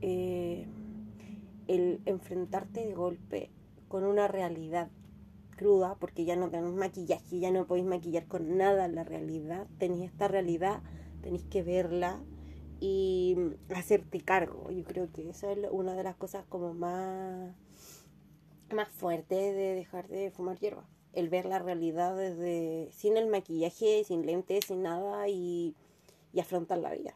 Eh, 0.00 0.66
el 1.68 2.00
enfrentarte 2.06 2.86
de 2.86 2.94
golpe 2.94 3.50
con 3.88 4.04
una 4.04 4.28
realidad 4.28 4.90
cruda, 5.56 5.96
porque 6.00 6.24
ya 6.24 6.36
no 6.36 6.50
tenés 6.50 6.72
maquillaje, 6.72 7.38
ya 7.38 7.50
no 7.50 7.66
podéis 7.66 7.86
maquillar 7.86 8.26
con 8.26 8.56
nada 8.56 8.88
la 8.88 9.04
realidad, 9.04 9.66
tenéis 9.78 10.10
esta 10.10 10.28
realidad, 10.28 10.82
tenéis 11.22 11.44
que 11.44 11.62
verla 11.62 12.22
y 12.80 13.36
hacerte 13.74 14.20
cargo. 14.20 14.70
Yo 14.70 14.84
creo 14.84 15.12
que 15.12 15.28
esa 15.28 15.52
es 15.52 15.58
una 15.70 15.94
de 15.94 16.02
las 16.02 16.16
cosas 16.16 16.44
como 16.48 16.74
más, 16.74 17.54
más 18.74 18.88
fuertes 18.88 19.54
de 19.54 19.74
dejar 19.74 20.08
de 20.08 20.30
fumar 20.30 20.58
hierba 20.58 20.86
el 21.12 21.28
ver 21.28 21.44
la 21.46 21.58
realidad 21.58 22.16
desde 22.16 22.90
sin 22.92 23.16
el 23.16 23.26
maquillaje, 23.26 24.04
sin 24.04 24.26
lentes, 24.26 24.64
sin 24.66 24.82
nada 24.82 25.28
y, 25.28 25.76
afrontar 26.40 26.78
la 26.78 26.92
vida. 26.92 27.14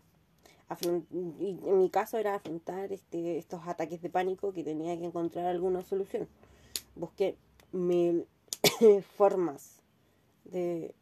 En 0.69 1.79
mi 1.79 1.91
caso 1.91 2.19
era 2.19 2.35
afrontar 2.35 2.93
este, 2.93 3.39
estos 3.39 3.67
ataques 3.67 4.03
de 4.03 4.11
pánico 4.11 4.53
que 4.53 4.65
tenía 4.65 4.99
que 4.99 5.05
encontrar 5.05 5.47
alguna 5.47 5.83
solución. 5.83 6.29
Busqué 6.97 7.37
mil 7.73 8.27
formas 9.17 9.81
de, 10.45 10.95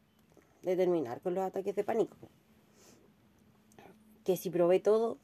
de 0.62 0.76
terminar 0.76 1.21
con 1.21 1.35
los 1.35 1.44
ataques 1.44 1.75
de 1.75 1.85
pánico. 1.85 2.16
Que 4.25 4.37
si 4.37 4.50
probé 4.50 4.80
todo, 4.80 5.18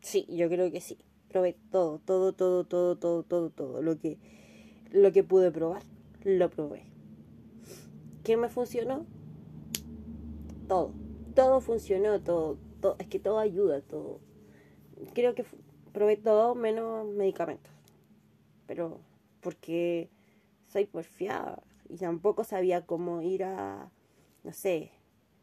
sí, 0.00 0.26
yo 0.28 0.48
creo 0.48 0.70
que 0.70 0.80
sí. 0.80 0.98
Probé 1.28 1.56
todo, 1.72 1.98
todo, 1.98 2.32
todo, 2.32 2.64
todo, 2.64 2.96
todo, 2.96 3.22
todo, 3.24 3.50
todo 3.50 3.82
lo 3.82 3.98
que, 3.98 4.18
lo 4.90 5.12
que 5.12 5.24
pude 5.24 5.50
probar 5.50 5.82
lo 6.22 6.50
probé. 6.50 6.84
¿Qué 8.22 8.36
me 8.36 8.48
funcionó? 8.48 9.04
Todo. 10.68 10.92
Todo 11.34 11.60
funcionó, 11.60 12.20
todo, 12.20 12.58
Es 12.98 13.06
que 13.08 13.18
todo 13.18 13.38
ayuda, 13.38 13.80
todo. 13.80 14.20
Creo 15.14 15.34
que 15.34 15.44
probé 15.92 16.16
todo 16.16 16.54
menos 16.54 17.06
medicamentos. 17.06 17.72
Pero 18.66 19.00
porque 19.40 20.10
soy 20.68 20.86
porfiada 20.86 21.62
y 21.88 21.96
tampoco 21.96 22.44
sabía 22.44 22.84
cómo 22.84 23.22
ir 23.22 23.44
a, 23.44 23.90
no 24.42 24.52
sé, 24.52 24.90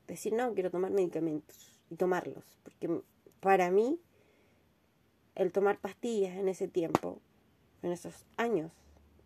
decir 0.07 0.33
no, 0.33 0.53
quiero 0.53 0.71
tomar 0.71 0.91
medicamentos 0.91 1.79
y 1.89 1.95
tomarlos. 1.95 2.43
Porque 2.63 3.01
para 3.39 3.71
mí, 3.71 3.99
el 5.35 5.51
tomar 5.51 5.79
pastillas 5.79 6.35
en 6.35 6.47
ese 6.47 6.67
tiempo, 6.67 7.19
en 7.81 7.91
esos 7.91 8.25
años, 8.37 8.71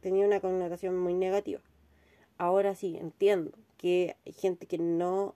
tenía 0.01 0.25
una 0.25 0.39
connotación 0.39 0.97
muy 0.97 1.13
negativa. 1.13 1.61
Ahora 2.37 2.75
sí, 2.75 2.97
entiendo 2.97 3.51
que 3.77 4.15
hay 4.25 4.33
gente 4.33 4.67
que 4.67 4.77
no 4.77 5.35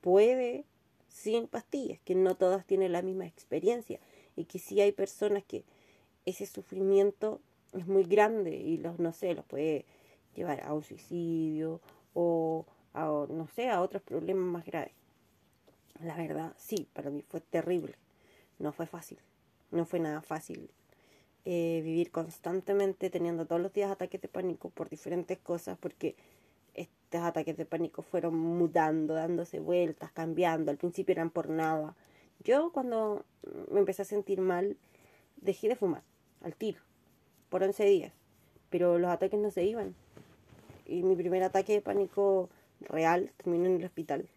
puede 0.00 0.64
sin 1.08 1.48
pastillas, 1.48 1.98
que 2.04 2.14
no 2.14 2.36
todas 2.36 2.66
tienen 2.66 2.92
la 2.92 3.02
misma 3.02 3.26
experiencia 3.26 3.98
y 4.36 4.44
que 4.44 4.58
sí 4.58 4.80
hay 4.80 4.92
personas 4.92 5.44
que 5.44 5.64
ese 6.26 6.46
sufrimiento 6.46 7.40
es 7.72 7.86
muy 7.86 8.04
grande 8.04 8.56
y 8.56 8.78
los, 8.78 8.98
no 8.98 9.12
sé, 9.12 9.34
los 9.34 9.44
puede 9.44 9.84
llevar 10.34 10.62
a 10.62 10.72
un 10.72 10.82
suicidio 10.82 11.80
o 12.14 12.66
a, 12.94 13.06
no 13.28 13.48
sé, 13.48 13.68
a 13.68 13.80
otros 13.80 14.02
problemas 14.02 14.44
más 14.44 14.64
graves. 14.64 14.92
La 16.02 16.16
verdad, 16.16 16.54
sí, 16.56 16.86
para 16.92 17.10
mí 17.10 17.22
fue 17.22 17.40
terrible. 17.40 17.94
No 18.58 18.72
fue 18.72 18.86
fácil. 18.86 19.18
No 19.70 19.84
fue 19.84 20.00
nada 20.00 20.22
fácil 20.22 20.70
eh, 21.44 21.80
vivir 21.84 22.10
constantemente 22.10 23.10
teniendo 23.10 23.46
todos 23.46 23.60
los 23.60 23.72
días 23.72 23.90
ataques 23.90 24.20
de 24.20 24.28
pánico 24.28 24.70
por 24.70 24.88
diferentes 24.88 25.38
cosas, 25.38 25.78
porque 25.78 26.14
estos 27.08 27.22
ataques 27.22 27.56
de 27.56 27.64
pánico 27.64 28.02
fueron 28.02 28.38
mutando, 28.38 29.14
dándose 29.14 29.60
vueltas, 29.60 30.12
cambiando, 30.12 30.70
al 30.70 30.76
principio 30.76 31.12
eran 31.12 31.30
por 31.30 31.48
nada. 31.48 31.96
Yo 32.44 32.70
cuando 32.70 33.24
me 33.70 33.80
empecé 33.80 34.02
a 34.02 34.04
sentir 34.04 34.42
mal, 34.42 34.76
dejé 35.38 35.68
de 35.68 35.76
fumar, 35.76 36.02
al 36.42 36.54
tiro, 36.54 36.82
por 37.48 37.62
11 37.62 37.82
días, 37.86 38.12
pero 38.68 38.98
los 38.98 39.10
ataques 39.10 39.40
no 39.40 39.50
se 39.50 39.64
iban. 39.64 39.94
Y 40.84 41.02
mi 41.02 41.16
primer 41.16 41.42
ataque 41.44 41.72
de 41.72 41.80
pánico 41.80 42.50
real 42.80 43.32
terminó 43.38 43.64
en 43.64 43.76
el 43.76 43.84
hospital. 43.86 44.28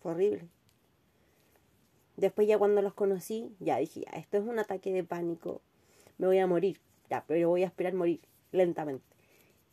Fue 0.00 0.12
horrible. 0.12 0.46
Después 2.16 2.46
ya 2.46 2.56
cuando 2.56 2.82
los 2.82 2.94
conocí, 2.94 3.52
ya 3.58 3.78
dije, 3.78 4.04
esto 4.14 4.36
es 4.36 4.44
un 4.44 4.60
ataque 4.60 4.92
de 4.92 5.02
pánico 5.02 5.60
me 6.18 6.28
voy 6.28 6.38
a 6.38 6.46
morir, 6.46 6.78
ya, 7.10 7.24
pero 7.26 7.48
voy 7.48 7.64
a 7.64 7.66
esperar 7.66 7.94
morir 7.94 8.20
lentamente. 8.52 9.04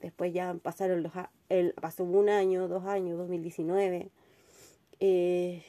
Después 0.02 0.34
ya 0.34 0.54
pasaron 0.54 1.04
los, 1.04 1.12
el, 1.50 1.74
pasó 1.74 2.04
un 2.04 2.30
año, 2.30 2.68
dos 2.68 2.86
años, 2.86 3.18
2019, 3.18 4.10
eh, 5.02 5.64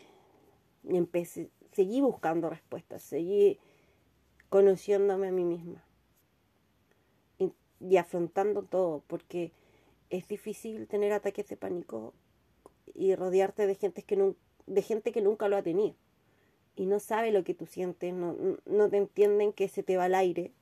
y 0.84 0.96
empecé, 0.96 1.50
seguí 1.72 2.00
buscando 2.00 2.48
respuestas, 2.48 3.02
seguí 3.02 3.58
conociéndome 4.48 5.28
a 5.28 5.32
mí 5.32 5.44
misma 5.44 5.84
y, 7.80 7.96
afrontando 7.96 8.62
todo, 8.62 9.02
porque 9.06 9.52
es 10.10 10.28
difícil 10.28 10.86
tener 10.86 11.12
ataques 11.12 11.48
de 11.48 11.56
pánico 11.56 12.12
y 12.94 13.14
rodearte 13.14 13.66
de 13.66 13.74
gente 13.74 14.02
que, 14.02 14.34
de 14.66 14.82
gente 14.82 15.12
que 15.12 15.22
nunca 15.22 15.48
lo 15.48 15.56
ha 15.56 15.62
tenido 15.62 15.94
y 16.76 16.86
no 16.86 17.00
sabe 17.00 17.32
lo 17.32 17.42
que 17.42 17.54
tú 17.54 17.66
sientes, 17.66 18.14
no, 18.14 18.36
no 18.64 18.88
te 18.90 18.96
entienden 18.96 19.52
que 19.52 19.68
se 19.68 19.82
te 19.82 19.96
va 19.96 20.04
al 20.04 20.14
aire 20.14 20.52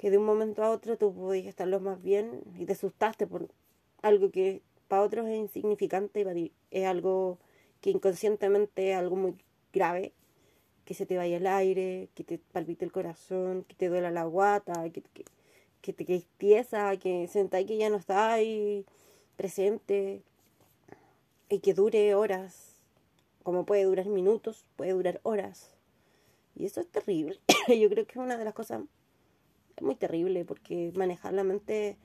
que 0.00 0.10
de 0.10 0.16
un 0.16 0.24
momento 0.24 0.64
a 0.64 0.70
otro 0.70 0.96
tú 0.96 1.14
podías 1.14 1.46
estar 1.46 1.68
lo 1.68 1.78
más 1.78 2.02
bien 2.02 2.42
y 2.58 2.64
te 2.64 2.72
asustaste 2.72 3.26
por 3.26 3.48
algo 4.00 4.30
que 4.30 4.62
para 4.88 5.02
otros 5.02 5.28
es 5.28 5.36
insignificante 5.36 6.22
y 6.36 6.52
es 6.70 6.86
algo 6.86 7.38
que 7.82 7.90
inconscientemente 7.90 8.92
es 8.92 8.96
algo 8.96 9.16
muy 9.16 9.36
grave, 9.74 10.14
que 10.86 10.94
se 10.94 11.04
te 11.04 11.18
vaya 11.18 11.36
el 11.36 11.46
aire, 11.46 12.08
que 12.14 12.24
te 12.24 12.38
palpite 12.38 12.86
el 12.86 12.92
corazón, 12.92 13.64
que 13.64 13.74
te 13.74 13.88
duela 13.90 14.10
la 14.10 14.24
guata, 14.24 14.88
que, 14.90 15.02
que, 15.02 15.24
que 15.82 15.92
te 15.92 16.06
quedes 16.06 16.26
que 16.98 17.28
sentáis 17.28 17.66
que 17.66 17.76
ya 17.76 17.90
no 17.90 17.96
está 17.96 18.32
ahí 18.32 18.86
presente 19.36 20.22
y 21.50 21.58
que 21.58 21.74
dure 21.74 22.14
horas, 22.14 22.76
como 23.42 23.66
puede 23.66 23.84
durar 23.84 24.06
minutos, 24.06 24.64
puede 24.76 24.92
durar 24.92 25.20
horas. 25.24 25.74
Y 26.56 26.64
eso 26.64 26.80
es 26.80 26.88
terrible. 26.88 27.38
Yo 27.68 27.90
creo 27.90 28.06
que 28.06 28.12
es 28.12 28.16
una 28.16 28.38
de 28.38 28.44
las 28.44 28.54
cosas 28.54 28.80
muy 29.82 29.94
terrible 29.94 30.44
porque 30.44 30.92
manejar 30.94 31.32
la 31.34 31.44
mente 31.44 31.96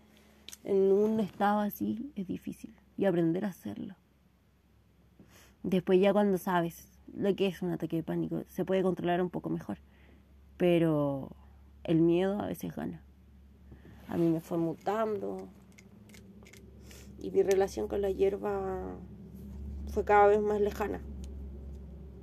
en 0.64 0.92
un 0.92 1.20
estado 1.20 1.60
así 1.60 2.12
es 2.16 2.28
difícil 2.28 2.76
y 2.98 3.06
aprender 3.06 3.46
a 3.46 3.50
hacerlo. 3.50 3.96
Después 5.64 6.00
ya 6.00 6.14
cuando 6.14 6.38
sabes 6.38 6.88
lo 7.14 7.36
que 7.36 7.48
es 7.48 7.62
un 7.62 7.72
ataque 7.72 7.98
de 7.98 8.04
pánico, 8.04 8.44
se 8.48 8.66
puede 8.66 8.84
controlar 8.84 9.22
un 9.22 9.30
poco 9.30 9.50
mejor. 9.50 9.78
Pero 10.58 11.32
el 11.84 12.02
miedo 12.02 12.40
a 12.40 12.48
veces 12.48 12.76
gana. 12.76 13.02
A 14.08 14.18
mí 14.18 14.30
me 14.30 14.42
fue 14.42 14.58
mutando 14.58 15.48
y 17.20 17.32
mi 17.32 17.42
relación 17.42 17.88
con 17.88 18.02
la 18.02 18.12
hierba 18.12 18.96
fue 19.88 20.06
cada 20.06 20.28
vez 20.28 20.42
más 20.42 20.62
lejana. 20.62 21.02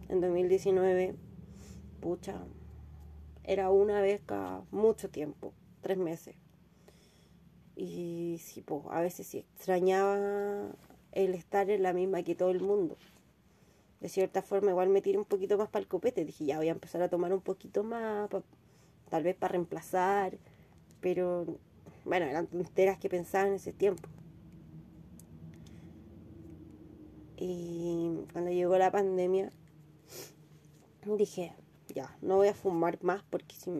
en 0.09 0.21
2019, 0.21 1.17
pucha, 2.01 2.45
era 3.45 3.71
una 3.71 4.01
vez 4.01 4.21
cada 4.25 4.63
mucho 4.71 5.11
tiempo, 5.11 5.53
tres 5.81 5.99
meses. 5.99 6.37
Y 7.77 8.39
sí, 8.43 8.61
pues, 8.63 8.83
a 8.91 9.01
veces 9.01 9.27
sí 9.27 9.39
extrañaba 9.39 10.69
el 11.13 11.35
estar 11.35 11.71
en 11.71 11.83
la 11.83 11.93
misma 11.93 12.23
que 12.23 12.35
todo 12.35 12.51
el 12.51 12.61
mundo. 12.61 12.97
De 14.01 14.09
cierta 14.09 14.43
forma, 14.43 14.71
igual 14.71 14.89
me 14.89 15.01
tiré 15.01 15.19
un 15.19 15.25
poquito 15.25 15.57
más 15.57 15.69
para 15.69 15.83
el 15.83 15.89
copete. 15.89 16.25
Dije, 16.25 16.45
ya 16.45 16.59
voy 16.59 16.69
a 16.69 16.73
empezar 16.73 17.03
a 17.03 17.09
tomar 17.09 17.33
un 17.33 17.41
poquito 17.41 17.85
más, 17.85 18.29
tal 19.09 19.23
vez 19.23 19.37
para 19.37 19.53
reemplazar. 19.53 20.39
Pero, 21.01 21.47
bueno, 22.05 22.27
eran 22.27 22.47
tonteras 22.47 22.99
que 22.99 23.09
pensaba 23.09 23.49
en 23.49 23.55
ese 23.55 23.73
tiempo. 23.73 24.09
Y 27.37 28.25
cuando 28.33 28.51
llegó 28.51 28.77
la 28.79 28.91
pandemia, 28.91 29.51
dije, 31.17 31.53
ya, 31.93 32.17
no 32.21 32.37
voy 32.37 32.49
a 32.49 32.55
fumar 32.55 32.99
más 33.03 33.23
porque 33.31 33.57
si 33.57 33.71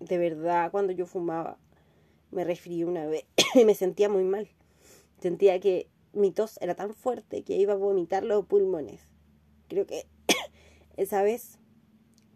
de 0.00 0.18
verdad 0.18 0.70
cuando 0.70 0.92
yo 0.92 1.06
fumaba 1.06 1.58
me 2.30 2.44
resfrié 2.44 2.84
una 2.84 3.06
vez 3.06 3.24
y 3.54 3.64
me 3.64 3.74
sentía 3.74 4.08
muy 4.08 4.24
mal. 4.24 4.48
Sentía 5.20 5.60
que 5.60 5.88
mi 6.12 6.32
tos 6.32 6.58
era 6.60 6.74
tan 6.74 6.94
fuerte 6.94 7.42
que 7.42 7.56
iba 7.56 7.74
a 7.74 7.76
vomitar 7.76 8.24
los 8.24 8.46
pulmones. 8.46 9.00
Creo 9.68 9.86
que 9.86 10.06
esa 10.96 11.22
vez 11.22 11.58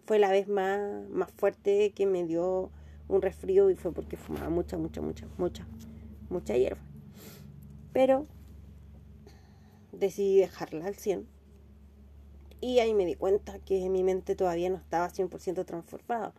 fue 0.05 0.19
la 0.19 0.31
vez 0.31 0.49
más, 0.49 1.09
más 1.09 1.33
fuerte 1.33 1.93
que 1.93 2.07
me 2.07 2.25
dio 2.25 2.71
un 3.09 3.23
resfrío 3.23 3.71
y 3.71 3.77
fue 3.77 3.93
porque 3.93 4.17
fumaba 4.17 4.51
mucha, 4.51 4.77
mucha, 4.79 5.01
mucha, 5.01 5.27
mucha, 5.37 5.67
mucha 6.29 6.57
hierba. 6.57 6.83
Pero 7.93 8.27
decidí 9.93 10.39
dejarla 10.39 10.87
al 10.87 10.95
100. 10.95 11.27
Y 12.67 12.81
ahí 12.81 12.95
me 12.95 13.07
di 13.07 13.15
cuenta 13.15 13.61
que 13.61 13.89
mi 13.89 14.03
mente 14.03 14.35
todavía 14.35 14.69
no 14.69 14.77
estaba 14.77 15.09
100% 15.09 15.65
transformada. 15.65 16.35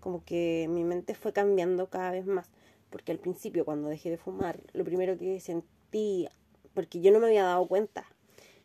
Como 0.00 0.24
que 0.24 0.66
mi 0.70 0.84
mente 0.84 1.14
fue 1.14 1.34
cambiando 1.34 1.90
cada 1.90 2.12
vez 2.12 2.24
más. 2.24 2.48
Porque 2.88 3.12
al 3.12 3.18
principio, 3.18 3.66
cuando 3.66 3.90
dejé 3.90 4.08
de 4.08 4.16
fumar, 4.16 4.58
lo 4.72 4.84
primero 4.86 5.18
que 5.18 5.38
sentí, 5.38 6.26
porque 6.72 7.02
yo 7.02 7.12
no 7.12 7.20
me 7.20 7.26
había 7.26 7.44
dado 7.44 7.66
cuenta, 7.66 8.06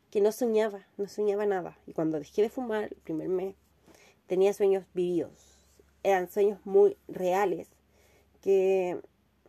que 0.09 0.21
no 0.21 0.31
soñaba, 0.31 0.87
no 0.95 1.09
soñaba 1.09 1.45
nada. 1.45 1.77
Y 1.85 1.91
cuando 1.91 2.17
dejé 2.17 2.43
de 2.43 2.49
fumar, 2.49 2.85
el 2.85 2.97
primer 3.03 3.27
mes, 3.27 3.55
tenía 4.27 4.53
sueños 4.53 4.85
vividos. 4.93 5.57
Eran 6.01 6.31
sueños 6.31 6.61
muy 6.63 6.95
reales, 7.09 7.67
que 8.41 9.01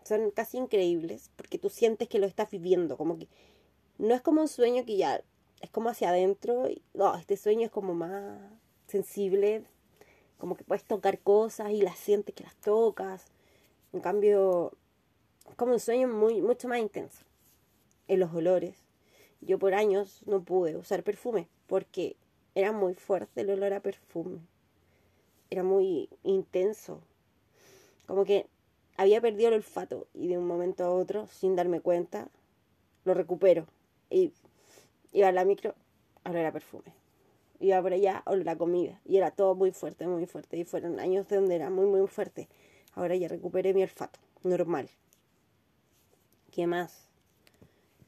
son 0.03 0.33
casi 0.33 0.59
increíbles, 0.59 1.31
porque 1.37 1.61
tú 1.61 1.71
sientes 1.71 2.09
que 2.09 2.19
lo 2.19 2.27
estás 2.27 2.51
viviendo, 2.51 2.97
como 2.97 3.17
que 3.17 3.29
no 3.99 4.17
es 4.17 4.21
como 4.21 4.41
un 4.41 4.49
sueño 4.49 4.85
que 4.85 4.97
ya 4.97 5.23
es 5.61 5.71
como 5.71 5.91
hacia 5.91 6.11
adentro. 6.11 6.69
No, 6.95 7.17
este 7.17 7.37
sueño 7.37 7.67
es 7.67 7.71
como 7.71 7.95
más 7.95 8.39
sensible, 8.87 9.65
como 10.39 10.57
que 10.57 10.65
puedes 10.65 10.85
tocar 10.85 11.19
cosas 11.19 11.71
y 11.71 11.83
las 11.83 11.99
sientes 11.99 12.35
que 12.35 12.45
las 12.45 12.57
tocas. 12.57 13.27
En 13.93 14.01
cambio, 14.01 14.73
es 15.49 15.55
como 15.57 15.73
un 15.73 15.81
sueño 15.81 16.09
muy, 16.09 16.43
mucho 16.43 16.69
más 16.69 16.79
intenso. 16.79 17.25
En 18.09 18.21
los 18.21 18.33
olores. 18.35 18.77
Yo 19.41 19.59
por 19.59 19.75
años 19.75 20.23
no 20.27 20.43
pude 20.43 20.77
usar 20.77 21.03
perfume 21.03 21.49
porque 21.67 22.17
era 22.55 22.73
muy 22.73 22.95
fuerte 22.95 23.43
el 23.43 23.51
olor 23.51 23.73
a 23.73 23.81
perfume. 23.81 24.41
Era 25.51 25.63
muy 25.63 26.09
intenso. 26.23 27.01
Como 28.07 28.25
que 28.25 28.47
había 28.97 29.21
perdido 29.21 29.49
el 29.49 29.55
olfato 29.55 30.07
y 30.15 30.29
de 30.29 30.39
un 30.39 30.47
momento 30.47 30.85
a 30.85 30.91
otro, 30.91 31.27
sin 31.27 31.55
darme 31.55 31.81
cuenta, 31.81 32.29
lo 33.05 33.15
recupero. 33.15 33.67
Y 34.11 34.33
iba 35.13 35.29
a 35.29 35.33
la 35.33 35.45
micro, 35.45 35.75
ahora 36.25 36.41
era 36.41 36.53
perfume. 36.53 36.93
Iba 37.61 37.81
por 37.81 37.93
allá, 37.93 38.23
olor 38.27 38.49
a 38.49 38.57
comida. 38.57 39.01
Y 39.05 39.17
era 39.17 39.31
todo 39.31 39.55
muy 39.55 39.73
fuerte, 39.73 40.07
muy 40.07 40.27
fuerte. 40.27 40.57
Y 40.59 40.65
fueron 40.65 41.01
años 41.01 41.29
de 41.29 41.37
donde 41.37 41.55
era 41.55 41.71
muy, 41.71 41.87
muy 41.87 42.07
fuerte. 42.07 42.49
Ahora 42.95 43.17
ya 43.17 43.29
recuperé 43.29 43.75
mi 43.75 43.83
olfato, 43.83 44.19
normal. 44.43 44.89
¿Qué 46.51 46.67
más? 46.67 47.09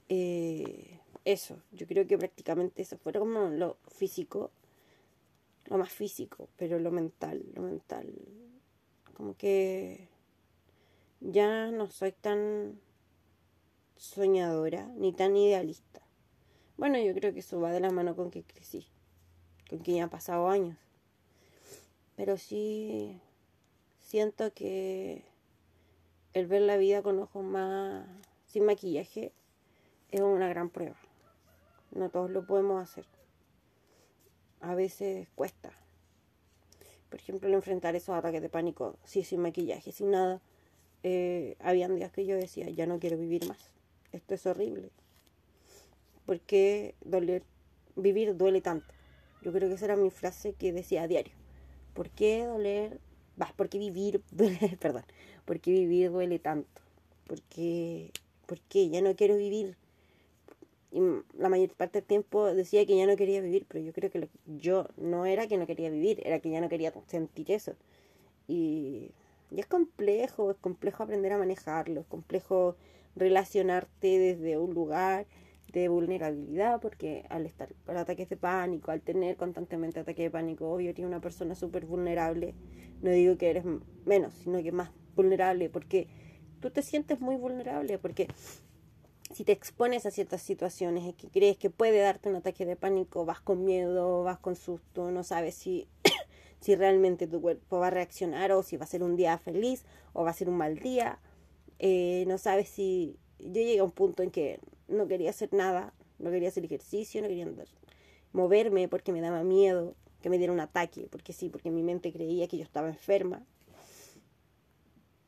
Eh, 0.09 0.99
eso, 1.25 1.61
yo 1.73 1.87
creo 1.87 2.07
que 2.07 2.17
prácticamente 2.17 2.81
eso 2.81 2.97
fue 2.97 3.13
como 3.13 3.49
lo 3.49 3.77
físico, 3.89 4.51
lo 5.67 5.77
más 5.77 5.91
físico, 5.91 6.49
pero 6.57 6.79
lo 6.79 6.91
mental, 6.91 7.45
lo 7.55 7.63
mental. 7.63 8.11
Como 9.15 9.37
que 9.37 10.09
ya 11.21 11.71
no 11.71 11.91
soy 11.91 12.13
tan 12.13 12.81
soñadora 13.97 14.87
ni 14.97 15.13
tan 15.13 15.37
idealista. 15.37 16.01
Bueno, 16.79 16.99
yo 16.99 17.13
creo 17.13 17.35
que 17.35 17.41
eso 17.41 17.61
va 17.61 17.71
de 17.73 17.81
la 17.81 17.91
mano 17.91 18.17
con 18.17 18.31
que 18.31 18.43
crecí, 18.43 18.87
con 19.69 19.81
que 19.81 19.93
ya 19.93 20.05
han 20.05 20.09
pasado 20.09 20.49
años. 20.49 20.79
Pero 22.17 22.39
sí 22.39 23.21
siento 24.01 24.53
que 24.55 25.23
el 26.33 26.47
ver 26.47 26.63
la 26.63 26.79
vida 26.79 27.03
con 27.03 27.19
ojos 27.19 27.45
más 27.45 28.07
sin 28.47 28.65
maquillaje 28.65 29.33
es 30.11 30.21
una 30.23 30.49
gran 30.49 30.71
prueba. 30.71 30.97
No 31.91 32.09
todos 32.09 32.31
lo 32.31 32.47
podemos 32.47 32.83
hacer. 32.83 33.05
A 34.61 34.75
veces 34.75 35.29
cuesta. 35.35 35.73
Por 37.11 37.21
ejemplo, 37.21 37.49
el 37.49 37.55
enfrentar 37.55 37.97
esos 37.97 38.15
ataques 38.15 38.41
de 38.41 38.49
pánico, 38.49 38.97
sí, 39.05 39.23
sin 39.25 39.41
maquillaje, 39.41 39.93
sin 39.93 40.13
nada. 40.13 40.41
Eh, 41.03 41.57
habían 41.61 41.95
días 41.97 42.11
que 42.13 42.25
yo 42.25 42.37
decía, 42.37 42.71
ya 42.71 42.87
no 42.87 42.99
quiero 42.99 43.19
vivir 43.19 43.47
más 43.47 43.71
esto 44.13 44.35
es 44.35 44.47
horrible. 44.47 44.91
¿Por 46.29 46.41
qué 46.41 46.95
doler, 47.07 47.43
vivir 47.97 48.37
duele 48.37 48.61
tanto? 48.61 48.93
Yo 49.41 49.51
creo 49.51 49.67
que 49.67 49.77
esa 49.77 49.87
era 49.87 49.97
mi 49.97 50.11
frase 50.11 50.53
que 50.53 50.75
decía 50.75 51.05
a 51.05 51.09
diario. 51.09 51.33
¿Por 51.95 52.11
qué 52.11 52.45
doler? 52.45 53.01
¿por 53.57 53.71
qué 53.71 53.79
vivir 53.79 54.21
duele? 54.31 54.77
Perdón. 54.79 55.05
¿Por 55.47 55.59
qué 55.59 55.71
vivir 55.71 56.11
duele 56.11 56.39
tanto? 56.39 56.83
¿Por 57.27 57.41
qué, 57.45 58.11
¿Por 58.45 58.61
qué? 58.61 58.91
Ya 58.91 59.01
no 59.01 59.17
quiero 59.17 59.39
vivir. 59.39 59.79
Y 60.93 61.01
la 61.39 61.49
mayor 61.49 61.71
parte 61.71 62.01
del 62.01 62.07
tiempo 62.07 62.45
decía 62.53 62.85
que 62.85 62.99
ya 62.99 63.07
no 63.07 63.17
quería 63.17 63.41
vivir, 63.41 63.65
pero 63.67 63.83
yo 63.83 63.95
creo 63.95 64.11
que 64.11 64.29
yo 64.45 64.87
no 64.99 65.25
era 65.25 65.47
que 65.47 65.57
no 65.57 65.67
quería 65.67 65.89
vivir, 65.89 66.21
era 66.27 66.41
que 66.41 66.51
ya 66.51 66.61
no 66.61 66.69
quería 66.69 66.93
sentir 67.07 67.51
eso. 67.53 67.73
Y, 68.47 69.13
y 69.51 69.61
es 69.61 69.67
complejo, 69.67 70.51
es 70.51 70.59
complejo 70.59 71.05
aprender 71.05 71.33
a 71.33 71.39
manejarlo, 71.39 72.03
es 72.03 72.07
complejo 72.07 72.77
relacionarte 73.17 74.19
desde 74.19 74.59
un 74.59 74.75
lugar 74.75 75.25
de 75.73 75.89
vulnerabilidad, 75.89 76.81
porque 76.81 77.25
al 77.29 77.47
estar 77.47 77.75
con 77.85 77.97
ataques 77.97 78.29
de 78.29 78.37
pánico, 78.37 78.91
al 78.91 79.03
tener 79.03 79.37
constantemente 79.37 80.01
ataques 80.01 80.25
de 80.25 80.31
pánico, 80.31 80.71
obvio 80.71 80.91
eres 80.91 81.05
una 81.05 81.21
persona 81.21 81.55
súper 81.55 81.87
vulnerable. 81.87 82.55
No 83.03 83.11
digo 83.11 83.37
que 83.37 83.51
eres 83.51 83.65
menos, 84.05 84.35
sino 84.35 84.63
que 84.63 84.73
más 84.73 84.91
vulnerable, 85.15 85.69
porque 85.69 86.09
tú 86.61 86.71
te 86.71 86.83
sientes 86.83 87.21
muy 87.21 87.37
vulnerable, 87.37 87.99
porque 87.99 88.29
si 89.33 89.45
te 89.45 89.53
expones 89.53 90.07
a 90.07 90.11
ciertas 90.11 90.43
situaciones 90.43 91.05
y 91.05 91.13
que 91.13 91.29
crees 91.29 91.59
que 91.59 91.71
puede 91.71 92.01
darte 92.01 92.29
un 92.29 92.37
ataque 92.37 92.65
de 92.65 92.77
pánico, 92.77 93.25
vas 93.25 93.41
con 93.41 93.65
miedo, 93.65 94.23
vas 94.23 94.39
con 94.39 94.57
susto, 94.57 95.11
no 95.11 95.23
sabes 95.23 95.55
si, 95.55 95.87
si 96.61 96.75
realmente 96.75 97.27
tu 97.27 97.41
cuerpo 97.41 97.79
va 97.79 97.89
a 97.89 97.91
reaccionar 97.91 98.53
o 98.53 98.63
si 98.63 98.77
va 98.77 98.85
a 98.85 98.89
ser 98.89 99.03
un 99.03 99.17
día 99.17 99.37
feliz 99.39 99.85
o 100.15 100.25
va 100.25 100.31
a 100.31 100.35
ser 100.35 100.49
un 100.49 100.57
mal 100.57 100.79
día 100.79 101.19
eh, 101.79 102.25
no 102.27 102.39
sabes 102.39 102.69
si 102.69 103.17
yo 103.39 103.53
llegué 103.53 103.79
a 103.79 103.85
un 103.85 103.93
punto 103.93 104.23
en 104.23 104.31
que 104.31 104.61
no 104.89 105.07
quería 105.07 105.31
hacer 105.31 105.53
nada, 105.53 105.93
no 106.19 106.31
quería 106.31 106.49
hacer 106.49 106.65
ejercicio, 106.65 107.23
no 107.23 107.29
quería 107.29 107.45
andar, 107.45 107.69
moverme 108.33 108.89
porque 108.89 109.13
me 109.13 109.21
daba 109.21 109.43
miedo 109.45 109.95
que 110.23 110.31
me 110.31 110.39
diera 110.39 110.53
un 110.53 110.61
ataque, 110.61 111.09
porque 111.11 111.33
sí, 111.33 111.49
porque 111.49 111.71
mi 111.71 111.83
mente 111.83 112.13
creía 112.13 112.49
que 112.49 112.59
yo 112.59 112.65
estaba 112.65 112.89
enferma. 112.89 113.45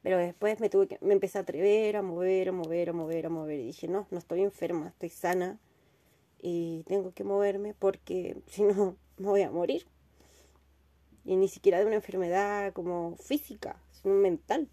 Pero 0.03 0.19
después 0.19 0.61
me 0.61 0.71
tuve 0.71 0.89
que, 0.89 0.99
me 1.01 1.13
empecé 1.13 1.39
a 1.39 1.43
atrever 1.43 1.97
a 1.97 2.03
mover, 2.03 2.49
a 2.49 2.53
mover, 2.53 2.91
a 2.91 2.93
mover, 2.93 3.27
a 3.27 3.29
mover. 3.29 3.61
Y 3.61 3.67
dije, 3.67 3.87
no, 3.87 4.07
no 4.11 4.19
estoy 4.19 4.43
enferma, 4.43 4.89
estoy 4.89 5.11
sana. 5.11 5.59
Y 6.41 6.85
tengo 6.85 7.13
que 7.13 7.23
moverme 7.23 7.75
porque 7.75 8.37
si 8.47 8.63
no, 8.63 8.97
me 9.19 9.29
voy 9.29 9.43
a 9.43 9.51
morir. 9.51 9.87
Y 11.25 11.37
ni 11.37 11.49
siquiera 11.49 11.79
de 11.79 11.87
una 11.87 11.97
enfermedad 11.97 12.73
como 12.73 13.17
física, 13.17 13.77
sino 13.93 14.15
mental. 14.15 14.69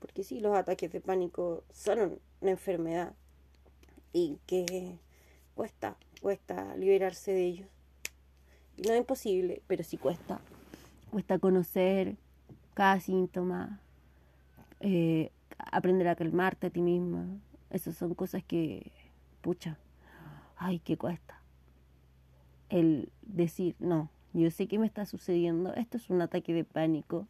Porque 0.00 0.24
sí, 0.24 0.40
los 0.40 0.54
ataques 0.56 0.92
de 0.92 1.00
pánico 1.00 1.62
son 1.72 2.20
una 2.40 2.50
enfermedad 2.50 3.14
y 4.14 4.38
que 4.46 4.98
cuesta, 5.54 5.96
cuesta 6.22 6.74
liberarse 6.76 7.32
de 7.32 7.44
ellos. 7.44 7.68
No 8.78 8.92
es 8.92 9.00
imposible, 9.00 9.60
pero 9.66 9.84
sí 9.84 9.98
cuesta. 9.98 10.40
Cuesta 11.10 11.38
conocer 11.38 12.16
cada 12.72 13.00
síntoma, 13.00 13.80
eh, 14.80 15.30
aprender 15.58 16.08
a 16.08 16.16
calmarte 16.16 16.68
a 16.68 16.70
ti 16.70 16.80
misma. 16.80 17.26
Esas 17.70 17.96
son 17.96 18.14
cosas 18.14 18.42
que, 18.44 18.92
pucha, 19.42 19.78
ay, 20.56 20.78
que 20.78 20.96
cuesta. 20.96 21.40
El 22.68 23.10
decir, 23.22 23.74
no, 23.80 24.10
yo 24.32 24.50
sé 24.50 24.68
que 24.68 24.78
me 24.78 24.86
está 24.86 25.06
sucediendo, 25.06 25.74
esto 25.74 25.96
es 25.96 26.08
un 26.08 26.22
ataque 26.22 26.54
de 26.54 26.64
pánico, 26.64 27.26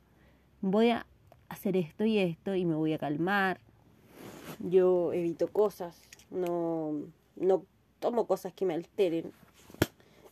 voy 0.61 0.91
a 0.91 1.07
hacer 1.49 1.77
esto 1.77 2.05
y 2.05 2.19
esto 2.19 2.55
y 2.55 2.65
me 2.67 2.75
voy 2.75 2.93
a 2.93 2.99
calmar. 2.99 3.61
Yo 4.61 5.13
evito 5.13 5.49
cosas, 5.49 6.01
no, 6.35 7.07
no 7.37 7.65
tomo 8.01 8.27
cosas 8.27 8.53
que 8.53 8.67
me 8.67 8.75
alteren 8.75 9.33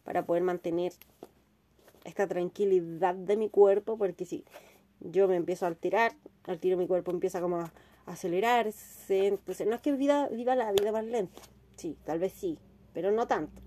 para 0.05 0.25
poder 0.25 0.43
mantener 0.43 0.93
esta 2.05 2.27
tranquilidad 2.27 3.15
de 3.15 3.37
mi 3.37 3.49
cuerpo, 3.49 3.97
porque 3.97 4.25
si 4.27 4.45
yo 5.01 5.29
me 5.29 5.37
empiezo 5.37 5.65
a 5.65 5.69
alterar, 5.69 6.12
al 6.45 6.59
tiro 6.59 6.77
mi 6.77 6.87
cuerpo 6.87 7.11
empieza 7.11 7.41
como 7.41 7.59
a 7.59 7.73
acelerarse, 8.07 9.29
entonces 9.29 9.67
no 9.67 9.75
es 9.75 9.81
que 9.81 9.93
viva, 9.93 10.29
viva 10.29 10.55
la 10.57 10.73
vida 10.73 10.93
más 10.93 11.05
lenta, 11.05 11.41
sí, 11.77 11.97
tal 12.05 12.19
vez 12.19 12.33
sí, 12.33 12.59
pero 12.93 13.11
no 13.12 13.27
tanto. 13.27 13.62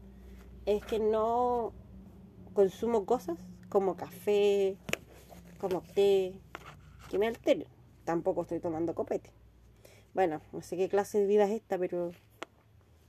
Es 0.65 0.83
que 0.83 0.99
no 0.99 1.73
consumo 2.53 3.05
cosas 3.05 3.37
como 3.69 3.95
café, 3.95 4.77
como 5.59 5.81
té, 5.81 6.33
que 7.09 7.17
me 7.19 7.27
alteren. 7.27 7.67
Tampoco 8.03 8.43
estoy 8.43 8.59
tomando 8.59 8.93
copete. 8.95 9.31
Bueno, 10.13 10.41
no 10.53 10.61
sé 10.61 10.77
qué 10.77 10.89
clase 10.89 11.19
de 11.19 11.25
vida 11.25 11.45
es 11.45 11.51
esta, 11.51 11.77
pero 11.77 12.11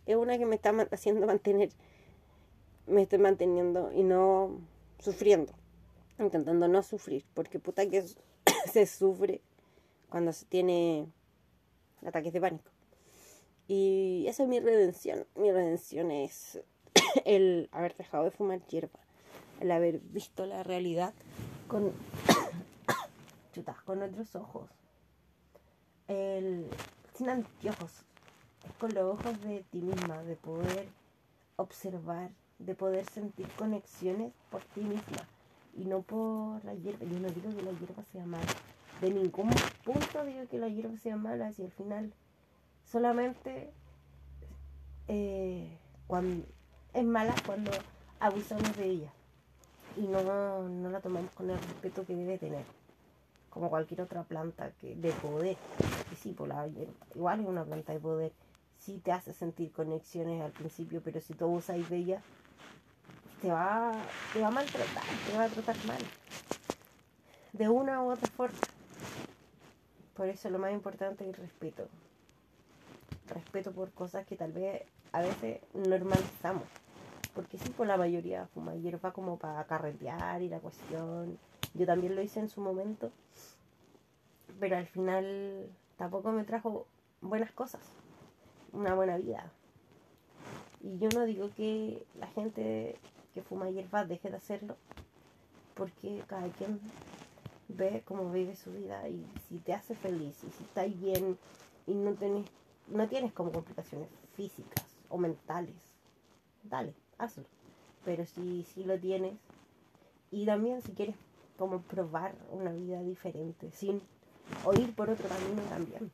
es 0.06 0.16
una 0.16 0.38
que 0.38 0.46
me 0.46 0.54
está 0.54 0.70
haciendo 0.90 1.26
mantener, 1.26 1.70
me 2.86 3.02
estoy 3.02 3.18
manteniendo 3.18 3.92
y 3.92 4.02
no 4.02 4.60
sufriendo, 5.00 5.52
intentando 6.18 6.68
no 6.68 6.82
sufrir, 6.82 7.24
porque 7.34 7.58
puta 7.58 7.88
que 7.88 8.02
se 8.72 8.86
sufre 8.86 9.40
cuando 10.08 10.32
se 10.32 10.46
tiene 10.46 11.06
ataques 12.04 12.32
de 12.32 12.40
pánico. 12.40 12.70
Y 13.68 14.24
esa 14.28 14.44
es 14.44 14.48
mi 14.48 14.60
redención. 14.60 15.26
Mi 15.34 15.50
redención 15.50 16.10
es 16.12 16.60
el 17.24 17.68
haber 17.72 17.96
dejado 17.96 18.24
de 18.24 18.30
fumar 18.30 18.64
hierba, 18.66 19.00
el 19.60 19.70
haber 19.72 19.98
visto 19.98 20.46
la 20.46 20.62
realidad 20.62 21.12
con, 21.66 21.92
con 23.84 24.02
otros 24.02 24.36
ojos, 24.36 24.70
el, 26.06 26.66
sin 27.14 27.28
anteojos, 27.28 28.04
con 28.78 28.94
los 28.94 29.18
ojos 29.18 29.40
de 29.42 29.64
ti 29.70 29.80
misma, 29.80 30.22
de 30.22 30.36
poder 30.36 30.86
observar, 31.56 32.30
de 32.58 32.74
poder 32.74 33.04
sentir 33.06 33.48
conexiones 33.58 34.32
por 34.50 34.62
ti 34.62 34.80
misma. 34.80 35.26
Y 35.74 35.84
no 35.84 36.02
por 36.02 36.64
la 36.64 36.74
hierba. 36.74 37.04
Yo 37.04 37.20
no 37.20 37.28
digo 37.28 37.54
que 37.54 37.62
la 37.62 37.72
hierba 37.72 38.02
sea 38.12 38.24
mala, 38.24 38.46
de 39.00 39.10
ningún 39.10 39.50
punto 39.84 40.24
digo 40.24 40.46
que 40.50 40.58
la 40.58 40.68
hierba 40.68 40.96
sea 40.96 41.16
mala, 41.16 41.52
si 41.52 41.62
al 41.62 41.70
final 41.70 42.12
solamente 42.84 43.70
eh, 45.08 45.68
cuando 46.06 46.46
es 46.94 47.04
mala 47.04 47.34
cuando 47.44 47.70
abusamos 48.20 48.76
de 48.76 48.84
ella. 48.84 49.12
Y 49.96 50.06
no, 50.06 50.68
no 50.68 50.90
la 50.90 51.00
tomamos 51.00 51.30
con 51.32 51.50
el 51.50 51.58
respeto 51.58 52.04
que 52.04 52.14
debe 52.14 52.38
tener. 52.38 52.64
Como 53.50 53.70
cualquier 53.70 54.02
otra 54.02 54.24
planta 54.24 54.70
que 54.80 54.94
de 54.94 55.10
poder. 55.12 55.56
Sí 56.22 56.32
por 56.32 56.48
la 56.48 56.68
igual 57.14 57.40
es 57.40 57.46
una 57.46 57.64
planta 57.64 57.92
de 57.92 58.00
poder 58.00 58.32
sí 58.78 59.00
te 59.02 59.12
hace 59.12 59.32
sentir 59.32 59.72
conexiones 59.72 60.42
al 60.42 60.52
principio, 60.52 61.00
pero 61.04 61.20
si 61.20 61.34
tú 61.34 61.44
abusas 61.44 61.88
de 61.88 61.96
ella, 61.96 62.22
te 63.42 63.50
va, 63.50 63.92
te 64.32 64.40
va 64.40 64.48
a 64.48 64.50
maltratar, 64.50 65.04
te 65.26 65.36
va 65.36 65.44
a 65.44 65.48
tratar 65.48 65.76
mal. 65.86 65.98
De 67.52 67.68
una 67.68 68.02
u 68.02 68.12
otra 68.12 68.28
forma. 68.28 68.58
Por 70.14 70.28
eso 70.28 70.48
lo 70.50 70.58
más 70.58 70.72
importante 70.72 71.24
es 71.24 71.30
el 71.30 71.42
respeto. 71.42 71.88
Respeto 73.28 73.72
por 73.72 73.90
cosas 73.90 74.26
que 74.26 74.36
tal 74.36 74.52
vez 74.52 74.82
a 75.12 75.20
veces 75.20 75.60
normalizamos. 75.74 76.64
Porque 77.34 77.58
sí, 77.58 77.68
por 77.70 77.86
la 77.86 77.98
mayoría 77.98 78.46
fuma 78.54 78.74
hierba 78.74 79.12
como 79.12 79.38
para 79.38 79.64
carretear 79.64 80.40
y 80.42 80.48
la 80.48 80.60
cuestión. 80.60 81.38
Yo 81.74 81.86
también 81.86 82.14
lo 82.14 82.22
hice 82.22 82.40
en 82.40 82.48
su 82.48 82.60
momento. 82.60 83.10
Pero 84.58 84.76
al 84.76 84.86
final 84.86 85.68
tampoco 85.98 86.32
me 86.32 86.44
trajo 86.44 86.86
buenas 87.20 87.52
cosas 87.52 87.82
una 88.76 88.94
buena 88.94 89.16
vida. 89.16 89.50
Y 90.82 90.98
yo 90.98 91.08
no 91.14 91.24
digo 91.24 91.50
que 91.56 92.04
la 92.18 92.26
gente 92.28 92.96
que 93.34 93.42
fuma 93.42 93.70
hierba 93.70 94.04
deje 94.04 94.30
de 94.30 94.36
hacerlo, 94.36 94.76
porque 95.74 96.22
cada 96.26 96.48
quien 96.50 96.80
ve 97.68 98.02
cómo 98.04 98.30
vive 98.30 98.54
su 98.54 98.70
vida 98.72 99.08
y 99.08 99.26
si 99.48 99.58
te 99.58 99.72
hace 99.72 99.94
feliz 99.94 100.36
y 100.44 100.50
si 100.50 100.64
estás 100.64 101.00
bien 101.00 101.36
y 101.86 101.94
no 101.94 102.14
tienes, 102.14 102.46
no 102.88 103.08
tienes 103.08 103.32
como 103.32 103.50
complicaciones 103.50 104.08
físicas 104.36 104.84
o 105.08 105.18
mentales, 105.18 105.74
dale, 106.62 106.94
hazlo. 107.18 107.44
Pero 108.04 108.24
si, 108.26 108.62
si 108.62 108.84
lo 108.84 108.98
tienes 109.00 109.34
y 110.30 110.46
también 110.46 110.82
si 110.82 110.92
quieres 110.92 111.16
como 111.58 111.80
probar 111.80 112.34
una 112.52 112.72
vida 112.72 113.00
diferente 113.00 113.70
sin 113.70 114.00
o 114.64 114.72
ir 114.74 114.94
por 114.94 115.10
otro 115.10 115.28
camino 115.28 115.62
también 115.62 116.12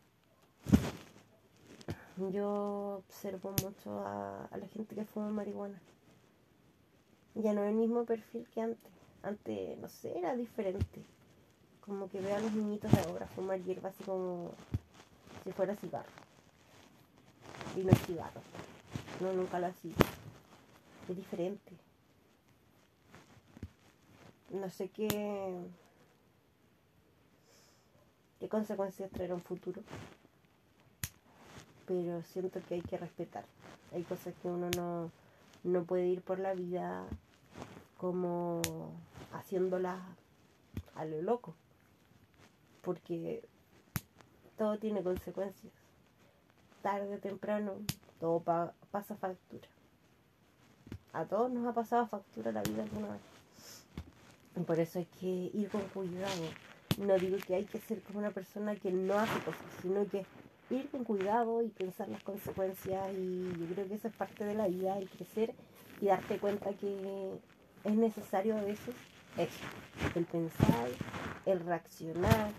yo 2.30 3.02
observo 3.06 3.54
mucho 3.62 4.00
a, 4.00 4.48
la 4.56 4.66
gente 4.68 4.94
que 4.94 5.04
fuma 5.04 5.30
marihuana. 5.30 5.80
Ya 7.34 7.52
no 7.52 7.62
es 7.62 7.70
el 7.70 7.76
mismo 7.76 8.04
perfil 8.04 8.46
que 8.52 8.60
antes. 8.60 8.92
Antes, 9.22 9.78
no 9.78 9.88
sé, 9.88 10.18
era 10.18 10.34
diferente. 10.34 11.02
Como 11.80 12.08
que 12.08 12.20
veo 12.20 12.36
a 12.36 12.40
los 12.40 12.52
niñitos 12.52 12.90
de 12.92 13.00
ahora 13.00 13.26
fumar 13.28 13.60
hierba 13.62 13.88
así 13.88 14.02
como 14.04 14.52
si 15.44 15.52
fuera 15.52 15.76
cigarro. 15.76 16.10
Y 17.76 17.84
no 17.84 17.90
es 17.90 17.98
cigarro. 18.02 18.40
No, 19.20 19.32
nunca 19.32 19.58
lo 19.60 19.66
hacía. 19.68 19.94
Es 21.08 21.16
diferente. 21.16 21.72
No 24.50 24.68
sé 24.68 24.88
qué. 24.88 25.08
qué 28.40 28.48
consecuencias 28.48 29.10
traerá 29.10 29.34
un 29.34 29.40
futuro 29.40 29.82
pero 31.92 32.22
siento 32.22 32.60
que 32.66 32.76
hay 32.76 32.80
que 32.80 32.96
respetar. 32.96 33.44
Hay 33.92 34.02
cosas 34.04 34.32
que 34.40 34.48
uno 34.48 34.70
no, 34.74 35.10
no 35.62 35.84
puede 35.84 36.06
ir 36.06 36.22
por 36.22 36.38
la 36.38 36.54
vida 36.54 37.04
como 37.98 38.62
haciéndolas 39.32 40.00
a 40.94 41.04
lo 41.04 41.20
loco, 41.20 41.54
porque 42.80 43.44
todo 44.56 44.78
tiene 44.78 45.02
consecuencias. 45.02 45.72
Tarde 46.80 47.14
o 47.14 47.18
temprano, 47.18 47.74
todo 48.18 48.40
pasa 48.90 49.14
factura. 49.14 49.68
A 51.12 51.26
todos 51.26 51.52
nos 51.52 51.66
ha 51.66 51.74
pasado 51.74 52.06
factura 52.06 52.52
la 52.52 52.62
vida 52.62 52.84
alguna 52.84 53.08
vez. 53.12 53.84
Y 54.56 54.60
por 54.60 54.80
eso 54.80 54.98
hay 54.98 55.06
que 55.20 55.50
ir 55.52 55.68
con 55.68 55.82
cuidado. 55.88 56.42
No 56.98 57.18
digo 57.18 57.36
que 57.46 57.54
hay 57.54 57.64
que 57.66 57.78
ser 57.80 58.00
como 58.02 58.18
una 58.18 58.30
persona 58.30 58.76
que 58.76 58.90
no 58.90 59.18
hace 59.18 59.38
cosas, 59.40 59.60
sino 59.82 60.06
que 60.06 60.24
ir 60.76 60.88
con 60.90 61.04
cuidado 61.04 61.62
y 61.62 61.68
pensar 61.68 62.08
las 62.08 62.22
consecuencias 62.22 63.12
y 63.14 63.52
yo 63.58 63.74
creo 63.74 63.88
que 63.88 63.94
eso 63.94 64.08
es 64.08 64.14
parte 64.14 64.44
de 64.44 64.54
la 64.54 64.68
vida, 64.68 64.98
el 64.98 65.08
crecer 65.08 65.54
y 66.00 66.06
darte 66.06 66.38
cuenta 66.38 66.72
que 66.74 67.30
es 67.84 67.94
necesario 67.94 68.56
a 68.56 68.62
veces 68.62 68.94
eso, 69.36 69.64
el 70.14 70.24
pensar, 70.26 70.88
el 71.46 71.60
reaccionar, 71.60 72.50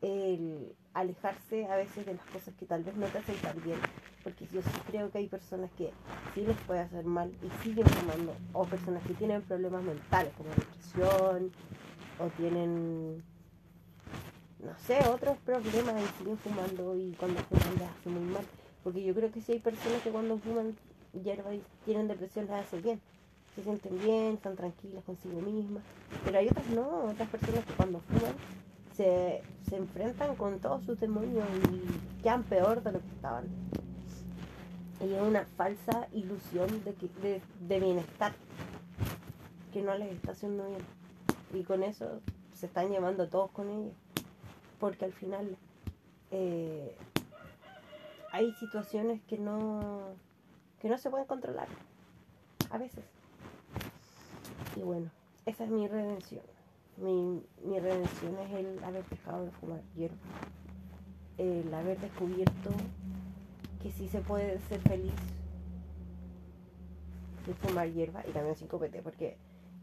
el 0.00 0.74
alejarse 0.94 1.66
a 1.66 1.76
veces 1.76 2.04
de 2.06 2.14
las 2.14 2.26
cosas 2.26 2.54
que 2.54 2.66
tal 2.66 2.82
vez 2.82 2.94
no 2.96 3.06
te 3.06 3.18
hacen 3.18 3.36
tan 3.36 3.62
bien, 3.62 3.78
porque 4.22 4.46
yo 4.52 4.62
sí 4.62 4.70
creo 4.88 5.10
que 5.10 5.18
hay 5.18 5.28
personas 5.28 5.70
que 5.72 5.92
sí 6.34 6.42
les 6.42 6.56
puede 6.62 6.80
hacer 6.80 7.04
mal 7.04 7.32
y 7.42 7.64
siguen 7.64 7.86
fumando, 7.86 8.34
o 8.52 8.64
personas 8.64 9.02
que 9.06 9.14
tienen 9.14 9.42
problemas 9.42 9.82
mentales 9.82 10.32
como 10.36 10.50
depresión, 10.50 11.52
o 12.18 12.26
tienen 12.36 13.22
no 14.62 14.78
sé, 14.86 14.98
otros 15.08 15.36
problemas 15.38 16.02
y 16.02 16.18
siguen 16.18 16.38
fumando 16.38 16.96
y 16.96 17.12
cuando 17.18 17.40
fuman 17.40 17.74
les 17.78 17.88
hace 17.88 18.08
muy 18.08 18.32
mal. 18.32 18.44
Porque 18.84 19.02
yo 19.02 19.14
creo 19.14 19.30
que 19.32 19.40
si 19.40 19.52
hay 19.52 19.58
personas 19.58 20.02
que 20.02 20.10
cuando 20.10 20.38
fuman 20.38 20.76
hierba 21.12 21.54
y 21.54 21.62
tienen 21.84 22.08
depresión 22.08 22.46
les 22.46 22.54
hace 22.54 22.80
bien. 22.80 23.00
Se 23.54 23.62
sienten 23.62 23.98
bien, 23.98 24.34
están 24.34 24.56
tranquilas 24.56 25.04
consigo 25.04 25.40
mismas. 25.40 25.82
Pero 26.24 26.38
hay 26.38 26.48
otras 26.48 26.66
no, 26.68 27.06
otras 27.10 27.28
personas 27.28 27.64
que 27.64 27.72
cuando 27.74 28.00
fuman 28.00 28.34
se, 28.96 29.42
enfrentan 29.72 30.36
con 30.36 30.60
todos 30.60 30.84
sus 30.84 31.00
demonios 31.00 31.46
y 31.70 32.22
quedan 32.22 32.44
peor 32.44 32.82
de 32.82 32.92
lo 32.92 33.00
que 33.00 33.08
estaban. 33.08 33.46
Y 35.00 35.12
es 35.12 35.20
una 35.20 35.44
falsa 35.56 36.06
ilusión 36.12 36.68
de, 36.84 36.94
que, 36.94 37.08
de, 37.20 37.42
de 37.66 37.80
bienestar 37.80 38.32
que 39.72 39.82
no 39.82 39.96
les 39.96 40.12
está 40.12 40.32
haciendo 40.32 40.66
bien. 40.68 40.82
Y 41.54 41.64
con 41.64 41.82
eso 41.82 42.20
se 42.54 42.66
están 42.66 42.90
llevando 42.90 43.28
todos 43.28 43.50
con 43.50 43.68
ellos 43.68 43.94
porque 44.82 45.04
al 45.04 45.12
final 45.12 45.56
eh, 46.32 46.96
hay 48.32 48.50
situaciones 48.54 49.22
que 49.28 49.38
no, 49.38 50.16
que 50.80 50.88
no 50.88 50.98
se 50.98 51.08
pueden 51.08 51.28
controlar, 51.28 51.68
a 52.68 52.78
veces. 52.78 53.04
Y 54.74 54.80
bueno, 54.80 55.08
esa 55.46 55.62
es 55.62 55.70
mi 55.70 55.86
redención. 55.86 56.42
Mi, 56.96 57.46
mi 57.64 57.78
redención 57.78 58.36
es 58.40 58.52
el 58.54 58.82
haber 58.82 59.08
dejado 59.08 59.44
de 59.44 59.52
fumar 59.52 59.82
hierba, 59.94 60.16
el 61.38 61.72
haber 61.72 62.00
descubierto 62.00 62.70
que 63.84 63.92
sí 63.92 64.08
se 64.08 64.20
puede 64.20 64.58
ser 64.62 64.80
feliz 64.80 65.14
de 67.46 67.54
fumar 67.54 67.88
hierba 67.88 68.24
y 68.28 68.32
también 68.32 68.56
sin 68.56 68.66
copete, 68.66 69.00
porque 69.00 69.36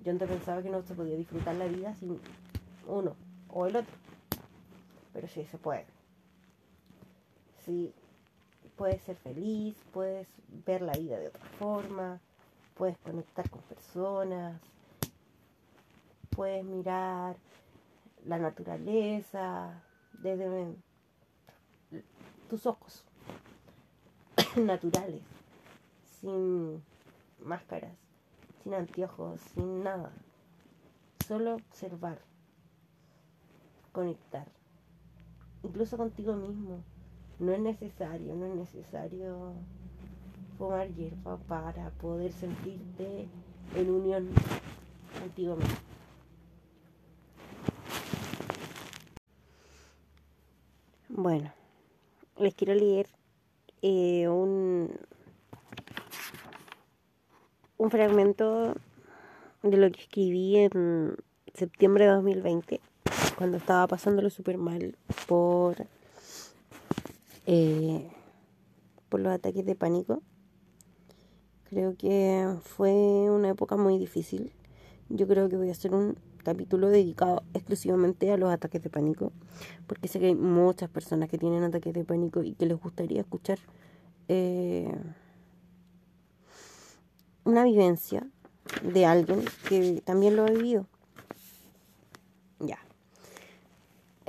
yo 0.03 0.11
antes 0.11 0.27
pensaba 0.27 0.61
que 0.61 0.69
no 0.69 0.81
se 0.81 0.93
podía 0.93 1.15
disfrutar 1.15 1.55
la 1.55 1.67
vida 1.67 1.95
sin 1.95 2.19
uno 2.85 3.15
o 3.47 3.65
el 3.65 3.77
otro 3.77 4.08
pero 5.13 5.27
sí 5.27 5.45
se 5.45 5.57
puede. 5.57 5.85
Sí, 7.65 7.93
puedes 8.75 9.01
ser 9.03 9.15
feliz, 9.17 9.75
puedes 9.91 10.27
ver 10.65 10.81
la 10.81 10.93
vida 10.93 11.19
de 11.19 11.27
otra 11.27 11.45
forma, 11.59 12.19
puedes 12.75 12.97
conectar 12.99 13.49
con 13.49 13.61
personas. 13.63 14.61
puedes 16.29 16.63
mirar 16.63 17.35
la 18.25 18.37
naturaleza 18.37 19.83
desde 20.13 20.75
tus 22.49 22.65
ojos 22.65 23.03
naturales, 24.55 25.21
sin 26.21 26.81
máscaras, 27.43 27.95
sin 28.63 28.73
anteojos, 28.73 29.41
sin 29.53 29.83
nada. 29.83 30.11
Solo 31.27 31.55
observar, 31.55 32.19
conectar, 33.91 34.47
incluso 35.63 35.97
contigo 35.97 36.33
mismo. 36.33 36.83
No 37.39 37.53
es 37.53 37.59
necesario, 37.59 38.35
no 38.35 38.45
es 38.45 38.55
necesario 38.55 39.53
fumar 40.57 40.89
hierba 40.89 41.37
para 41.47 41.89
poder 41.91 42.33
sentirte 42.33 43.27
en 43.75 43.89
unión 43.89 44.29
contigo 45.19 45.55
mismo. 45.55 45.75
Bueno, 51.09 51.51
les 52.37 52.53
quiero 52.55 52.73
leer 52.73 53.07
eh, 53.81 54.27
un, 54.27 54.89
un 57.77 57.91
fragmento 57.91 58.75
de 59.63 59.77
lo 59.77 59.91
que 59.91 60.01
escribí 60.01 60.57
en 60.57 61.17
septiembre 61.53 62.05
de 62.05 62.11
2020, 62.11 62.79
cuando 63.39 63.55
estaba 63.55 63.87
pasándolo 63.87 64.29
súper 64.29 64.57
mal 64.57 64.97
por, 65.25 65.87
eh, 67.45 68.11
por 69.07 69.21
los 69.21 69.31
ataques 69.31 69.65
de 69.65 69.75
pánico. 69.75 70.21
Creo 71.69 71.95
que 71.95 72.53
fue 72.61 72.91
una 72.91 73.47
época 73.47 73.77
muy 73.77 73.97
difícil. 73.97 74.51
Yo 75.07 75.25
creo 75.25 75.47
que 75.47 75.55
voy 75.55 75.69
a 75.69 75.71
hacer 75.71 75.95
un 75.95 76.17
capítulo 76.43 76.89
dedicado 76.89 77.43
exclusivamente 77.53 78.29
a 78.33 78.35
los 78.35 78.51
ataques 78.51 78.83
de 78.83 78.89
pánico, 78.89 79.31
porque 79.87 80.09
sé 80.09 80.19
que 80.19 80.25
hay 80.25 80.35
muchas 80.35 80.89
personas 80.89 81.29
que 81.29 81.37
tienen 81.37 81.63
ataques 81.63 81.93
de 81.93 82.03
pánico 82.03 82.43
y 82.43 82.55
que 82.55 82.65
les 82.65 82.77
gustaría 82.77 83.21
escuchar 83.21 83.57
eh, 84.27 84.93
una 87.45 87.63
vivencia 87.63 88.27
de 88.83 89.05
alguien 89.05 89.45
que 89.69 90.01
también 90.03 90.35
lo 90.35 90.43
ha 90.43 90.51
vivido. 90.51 90.87
Ya. 92.59 92.79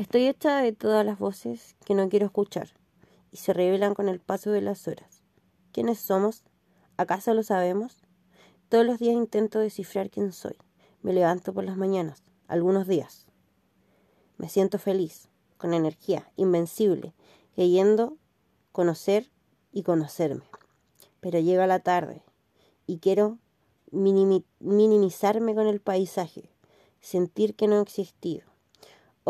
Estoy 0.00 0.28
hecha 0.28 0.62
de 0.62 0.72
todas 0.72 1.04
las 1.04 1.18
voces 1.18 1.76
que 1.84 1.94
no 1.94 2.08
quiero 2.08 2.24
escuchar 2.24 2.70
y 3.32 3.36
se 3.36 3.52
revelan 3.52 3.92
con 3.92 4.08
el 4.08 4.18
paso 4.18 4.50
de 4.50 4.62
las 4.62 4.88
horas. 4.88 5.22
¿Quiénes 5.72 5.98
somos? 5.98 6.42
¿Acaso 6.96 7.34
lo 7.34 7.42
sabemos? 7.42 7.98
Todos 8.70 8.86
los 8.86 8.98
días 8.98 9.14
intento 9.14 9.58
descifrar 9.58 10.08
quién 10.08 10.32
soy. 10.32 10.56
Me 11.02 11.12
levanto 11.12 11.52
por 11.52 11.64
las 11.64 11.76
mañanas, 11.76 12.22
algunos 12.48 12.88
días. 12.88 13.26
Me 14.38 14.48
siento 14.48 14.78
feliz, 14.78 15.28
con 15.58 15.74
energía, 15.74 16.32
invencible, 16.36 17.12
queriendo 17.54 18.16
conocer 18.72 19.30
y 19.70 19.82
conocerme. 19.82 20.44
Pero 21.20 21.40
llega 21.40 21.66
la 21.66 21.80
tarde 21.80 22.22
y 22.86 23.00
quiero 23.00 23.36
minimizarme 23.90 25.54
con 25.54 25.66
el 25.66 25.82
paisaje, 25.82 26.48
sentir 27.02 27.54
que 27.54 27.68
no 27.68 27.80
he 27.80 27.82
existido. 27.82 28.49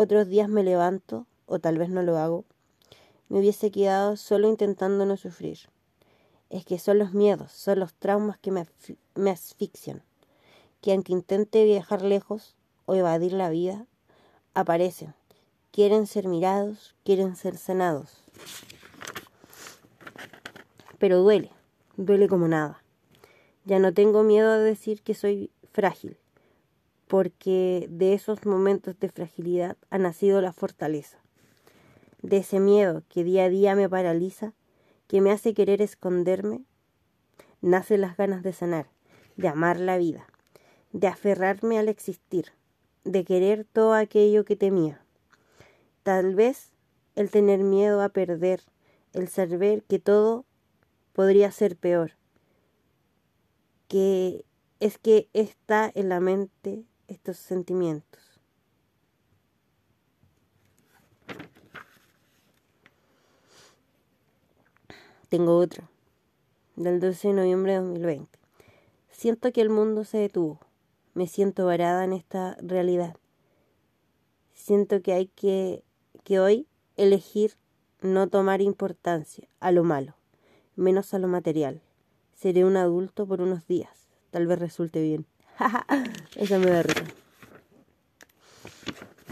Otros 0.02 0.28
días 0.28 0.48
me 0.48 0.62
levanto, 0.62 1.26
o 1.44 1.58
tal 1.58 1.76
vez 1.76 1.90
no 1.90 2.02
lo 2.02 2.16
hago, 2.16 2.44
me 3.28 3.40
hubiese 3.40 3.70
quedado 3.70 4.16
solo 4.16 4.48
intentando 4.48 5.04
no 5.04 5.16
sufrir 5.16 5.58
es 6.50 6.64
que 6.64 6.78
son 6.78 6.98
los 6.98 7.14
miedos, 7.14 7.52
son 7.52 7.78
los 7.78 7.94
traumas 7.94 8.36
que 8.38 8.50
me, 8.50 9.30
asfixian, 9.30 10.02
que 10.80 10.92
aunque 10.92 11.12
intente 11.12 11.64
viajar 11.64 12.02
lejos 12.02 12.56
o 12.86 12.96
evadir 12.96 13.32
la 13.32 13.48
vida, 13.48 13.86
aparecen, 14.52 15.14
quieren 15.70 16.08
ser 16.08 16.26
mirados, 16.26 16.96
quieren 17.04 17.36
ser 17.36 17.56
sanados. 17.56 18.24
Pero 20.98 21.22
duele, 21.22 21.52
duele 21.96 22.28
como 22.28 22.48
nada. 22.48 22.82
Ya 23.64 23.78
no 23.78 23.94
tengo 23.94 24.24
miedo 24.24 24.50
a 24.50 24.58
decir 24.58 25.02
que 25.02 25.14
soy 25.14 25.50
frágil, 25.72 26.18
porque 27.10 27.88
de 27.90 28.14
esos 28.14 28.46
momentos 28.46 29.00
de 29.00 29.08
fragilidad 29.08 29.76
ha 29.90 29.98
nacido 29.98 30.40
la 30.40 30.52
fortaleza. 30.52 31.18
De 32.22 32.36
ese 32.36 32.60
miedo 32.60 33.02
que 33.08 33.24
día 33.24 33.46
a 33.46 33.48
día 33.48 33.74
me 33.74 33.88
paraliza, 33.88 34.52
que 35.08 35.20
me 35.20 35.32
hace 35.32 35.52
querer 35.52 35.82
esconderme, 35.82 36.62
nacen 37.62 38.02
las 38.02 38.16
ganas 38.16 38.44
de 38.44 38.52
sanar, 38.52 38.86
de 39.36 39.48
amar 39.48 39.80
la 39.80 39.98
vida, 39.98 40.28
de 40.92 41.08
aferrarme 41.08 41.80
al 41.80 41.88
existir, 41.88 42.52
de 43.02 43.24
querer 43.24 43.64
todo 43.64 43.94
aquello 43.94 44.44
que 44.44 44.54
temía. 44.54 45.04
Tal 46.04 46.36
vez 46.36 46.70
el 47.16 47.32
tener 47.32 47.64
miedo 47.64 48.02
a 48.02 48.10
perder, 48.10 48.62
el 49.14 49.26
saber 49.26 49.82
que 49.82 49.98
todo 49.98 50.44
podría 51.12 51.50
ser 51.50 51.76
peor, 51.76 52.12
que 53.88 54.44
es 54.78 54.96
que 54.96 55.28
está 55.32 55.90
en 55.92 56.08
la 56.08 56.20
mente 56.20 56.84
estos 57.10 57.36
sentimientos. 57.38 58.20
Tengo 65.28 65.56
otro, 65.58 65.88
del 66.76 66.98
12 66.98 67.28
de 67.28 67.34
noviembre 67.34 67.72
de 67.72 67.78
2020. 67.78 68.38
Siento 69.10 69.52
que 69.52 69.60
el 69.60 69.70
mundo 69.70 70.04
se 70.04 70.18
detuvo. 70.18 70.60
Me 71.14 71.26
siento 71.26 71.66
varada 71.66 72.04
en 72.04 72.12
esta 72.12 72.56
realidad. 72.62 73.16
Siento 74.54 75.02
que 75.02 75.12
hay 75.12 75.26
que, 75.26 75.84
que 76.24 76.40
hoy 76.40 76.66
elegir 76.96 77.54
no 78.00 78.28
tomar 78.28 78.60
importancia 78.60 79.48
a 79.60 79.72
lo 79.72 79.84
malo, 79.84 80.14
menos 80.74 81.12
a 81.12 81.18
lo 81.18 81.28
material. 81.28 81.80
Seré 82.34 82.64
un 82.64 82.76
adulto 82.76 83.26
por 83.26 83.40
unos 83.40 83.66
días. 83.66 84.08
Tal 84.30 84.46
vez 84.46 84.58
resulte 84.58 85.02
bien. 85.02 85.26
Esa 86.36 86.58
me 86.58 86.70
da 86.70 86.82
risa. 86.82 87.04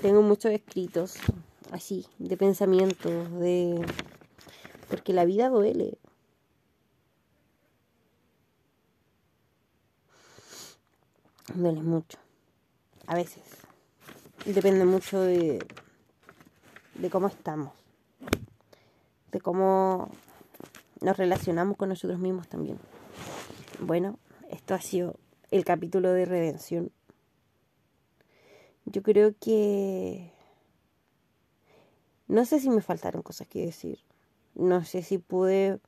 Tengo 0.03 0.23
muchos 0.23 0.53
escritos 0.53 1.17
así, 1.73 2.07
de 2.19 2.37
pensamientos, 2.37 3.31
de 3.41 3.85
porque 4.89 5.13
la 5.13 5.25
vida 5.25 5.49
duele. 5.49 5.99
Duele 11.55 11.83
mucho. 11.83 12.19
A 13.07 13.15
veces. 13.15 13.43
Depende 14.45 14.85
mucho 14.85 15.21
de, 15.21 15.67
de 16.95 17.11
cómo 17.11 17.27
estamos. 17.27 17.73
De 19.33 19.41
cómo 19.41 20.11
nos 21.01 21.17
relacionamos 21.17 21.77
con 21.77 21.89
nosotros 21.89 22.19
mismos 22.19 22.49
también. 22.49 22.79
Bueno, 23.81 24.19
esto 24.51 24.75
ha 24.75 24.81
sido 24.81 25.17
el 25.51 25.65
capítulo 25.65 26.13
de 26.13 26.25
redención. 26.25 26.91
Yo 28.85 29.03
creo 29.03 29.35
que... 29.41 30.33
No 32.27 32.45
sé 32.45 32.61
si 32.61 32.69
me 32.69 32.83
faltaron 32.83 33.23
cosas 33.23 33.49
que 33.49 33.65
decir. 33.65 34.01
No 34.55 34.85
sé 34.85 35.03
si 35.03 35.19
pude 35.19 35.81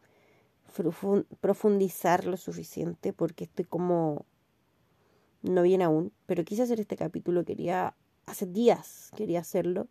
profundizar 1.40 2.24
lo 2.24 2.36
suficiente 2.36 3.12
porque 3.12 3.44
estoy 3.44 3.64
como 3.64 4.24
no 5.42 5.62
bien 5.62 5.82
aún, 5.82 6.12
pero 6.26 6.44
quise 6.44 6.62
hacer 6.62 6.80
este 6.80 6.96
capítulo, 6.96 7.44
quería 7.44 7.94
hace 8.26 8.46
días 8.46 9.10
quería 9.16 9.40
hacerlo. 9.40 9.88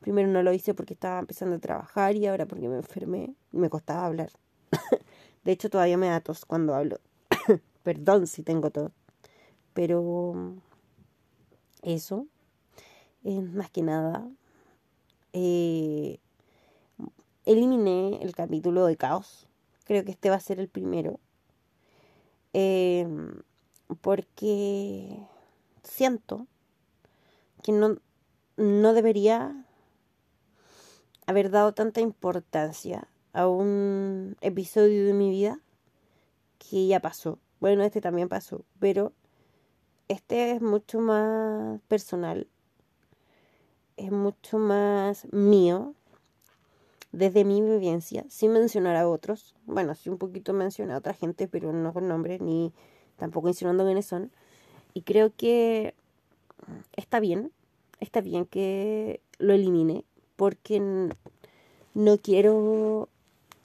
Primero 0.00 0.28
no 0.28 0.42
lo 0.42 0.52
hice 0.52 0.74
porque 0.74 0.94
estaba 0.94 1.20
empezando 1.20 1.56
a 1.56 1.58
trabajar 1.58 2.16
y 2.16 2.26
ahora 2.26 2.46
porque 2.46 2.68
me 2.68 2.76
enfermé, 2.76 3.34
me 3.52 3.70
costaba 3.70 4.04
hablar. 4.06 4.30
de 5.44 5.52
hecho 5.52 5.70
todavía 5.70 5.96
me 5.96 6.08
da 6.08 6.20
tos 6.20 6.44
cuando 6.44 6.74
hablo. 6.74 7.00
Perdón 7.82 8.26
si 8.26 8.42
tengo 8.42 8.70
tos. 8.70 8.92
Pero 9.76 10.54
eso 11.82 12.26
es 13.22 13.42
más 13.52 13.70
que 13.70 13.82
nada 13.82 14.26
eh, 15.34 16.18
eliminé 17.44 18.22
el 18.22 18.34
capítulo 18.34 18.86
de 18.86 18.96
caos. 18.96 19.46
Creo 19.84 20.02
que 20.02 20.12
este 20.12 20.30
va 20.30 20.36
a 20.36 20.40
ser 20.40 20.60
el 20.60 20.68
primero. 20.68 21.20
Em, 22.54 23.42
porque 24.00 25.14
siento 25.82 26.46
que 27.62 27.72
no, 27.72 27.98
no 28.56 28.94
debería 28.94 29.62
haber 31.26 31.50
dado 31.50 31.74
tanta 31.74 32.00
importancia 32.00 33.08
a 33.34 33.46
un 33.46 34.38
episodio 34.40 35.04
de 35.04 35.12
mi 35.12 35.28
vida 35.28 35.60
que 36.58 36.86
ya 36.86 37.00
pasó. 37.00 37.38
Bueno, 37.60 37.82
este 37.82 38.00
también 38.00 38.30
pasó, 38.30 38.64
pero 38.78 39.12
este 40.08 40.52
es 40.52 40.62
mucho 40.62 41.00
más 41.00 41.80
personal, 41.88 42.46
es 43.96 44.10
mucho 44.10 44.58
más 44.58 45.26
mío 45.32 45.94
desde 47.12 47.44
mi 47.44 47.62
vivencia, 47.62 48.24
sin 48.28 48.52
mencionar 48.52 48.96
a 48.96 49.08
otros, 49.08 49.54
bueno, 49.64 49.94
sí 49.94 50.10
un 50.10 50.18
poquito 50.18 50.52
mencioné 50.52 50.92
a 50.92 50.98
otra 50.98 51.14
gente, 51.14 51.48
pero 51.48 51.72
no 51.72 51.92
con 51.92 52.08
nombre, 52.08 52.38
ni 52.38 52.72
tampoco 53.16 53.48
insinuando 53.48 53.84
quiénes 53.84 54.06
son, 54.06 54.30
y 54.92 55.02
creo 55.02 55.32
que 55.34 55.94
está 56.94 57.20
bien, 57.20 57.52
está 58.00 58.20
bien 58.20 58.44
que 58.44 59.20
lo 59.38 59.54
elimine, 59.54 60.04
porque 60.36 61.10
no 61.94 62.18
quiero 62.18 63.08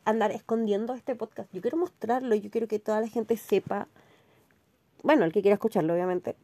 andar 0.05 0.31
escondiendo 0.31 0.93
este 0.93 1.15
podcast. 1.15 1.51
Yo 1.53 1.61
quiero 1.61 1.77
mostrarlo, 1.77 2.33
yo 2.35 2.49
quiero 2.49 2.67
que 2.67 2.79
toda 2.79 3.01
la 3.01 3.07
gente 3.07 3.37
sepa, 3.37 3.87
bueno, 5.03 5.25
el 5.25 5.31
que 5.31 5.41
quiera 5.41 5.55
escucharlo, 5.55 5.93
obviamente, 5.93 6.35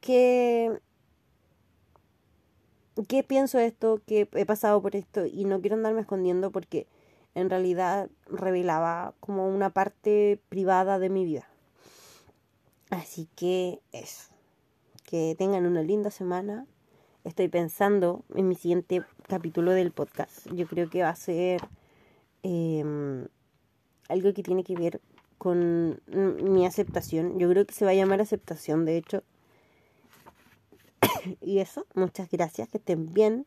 que, 0.00 0.78
que 3.08 3.22
pienso 3.22 3.58
esto, 3.58 4.00
que 4.06 4.28
he 4.32 4.46
pasado 4.46 4.80
por 4.82 4.96
esto 4.96 5.26
y 5.26 5.44
no 5.44 5.60
quiero 5.60 5.76
andarme 5.76 6.02
escondiendo 6.02 6.50
porque 6.50 6.86
en 7.34 7.50
realidad 7.50 8.10
revelaba 8.26 9.14
como 9.20 9.48
una 9.48 9.70
parte 9.70 10.40
privada 10.48 10.98
de 10.98 11.08
mi 11.08 11.24
vida. 11.24 11.48
Así 12.90 13.28
que 13.36 13.80
eso. 13.92 14.30
Que 15.04 15.34
tengan 15.38 15.66
una 15.66 15.82
linda 15.82 16.10
semana. 16.10 16.66
Estoy 17.24 17.48
pensando 17.48 18.24
en 18.34 18.48
mi 18.48 18.54
siguiente 18.54 19.02
capítulo 19.26 19.72
del 19.72 19.92
podcast. 19.92 20.46
Yo 20.52 20.66
creo 20.66 20.88
que 20.88 21.02
va 21.02 21.10
a 21.10 21.16
ser 21.16 21.60
em, 22.42 23.26
algo 24.08 24.32
que 24.32 24.42
tiene 24.42 24.64
que 24.64 24.74
ver 24.74 25.00
con 25.38 26.00
mi 26.06 26.66
aceptación. 26.66 27.38
Yo 27.38 27.48
creo 27.48 27.64
que 27.64 27.74
se 27.74 27.84
va 27.84 27.92
a 27.92 27.94
llamar 27.94 28.20
aceptación, 28.20 28.84
de 28.84 28.96
hecho. 28.96 29.22
y 31.40 31.60
eso, 31.60 31.86
muchas 31.94 32.30
gracias, 32.30 32.68
que 32.68 32.78
estén 32.78 33.12
bien. 33.14 33.46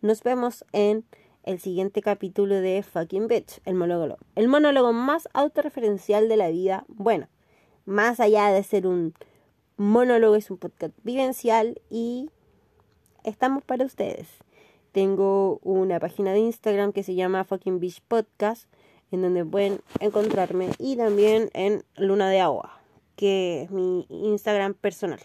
Nos 0.00 0.22
vemos 0.22 0.64
en 0.72 1.04
el 1.44 1.60
siguiente 1.60 2.02
capítulo 2.02 2.56
de 2.56 2.82
Fucking 2.82 3.28
Bitch, 3.28 3.60
el 3.64 3.74
monólogo. 3.74 4.18
El 4.34 4.48
monólogo 4.48 4.92
más 4.92 5.28
autorreferencial 5.32 6.28
de 6.28 6.36
la 6.36 6.48
vida. 6.48 6.84
Bueno, 6.88 7.28
más 7.84 8.20
allá 8.20 8.50
de 8.50 8.62
ser 8.62 8.86
un 8.86 9.14
monólogo, 9.76 10.34
es 10.34 10.50
un 10.50 10.58
podcast 10.58 10.94
vivencial 11.04 11.80
y 11.90 12.30
estamos 13.24 13.64
para 13.64 13.84
ustedes. 13.84 14.28
Tengo 14.92 15.58
una 15.62 16.00
página 16.00 16.32
de 16.32 16.40
Instagram 16.40 16.92
que 16.92 17.02
se 17.02 17.14
llama 17.14 17.44
Fucking 17.44 17.80
Beach 17.80 18.02
Podcast, 18.06 18.68
en 19.10 19.22
donde 19.22 19.44
pueden 19.44 19.80
encontrarme, 20.00 20.70
y 20.78 20.96
también 20.96 21.50
en 21.54 21.84
Luna 21.96 22.28
de 22.30 22.40
Agua, 22.40 22.80
que 23.16 23.62
es 23.62 23.70
mi 23.70 24.06
Instagram 24.08 24.74
personal. 24.74 25.20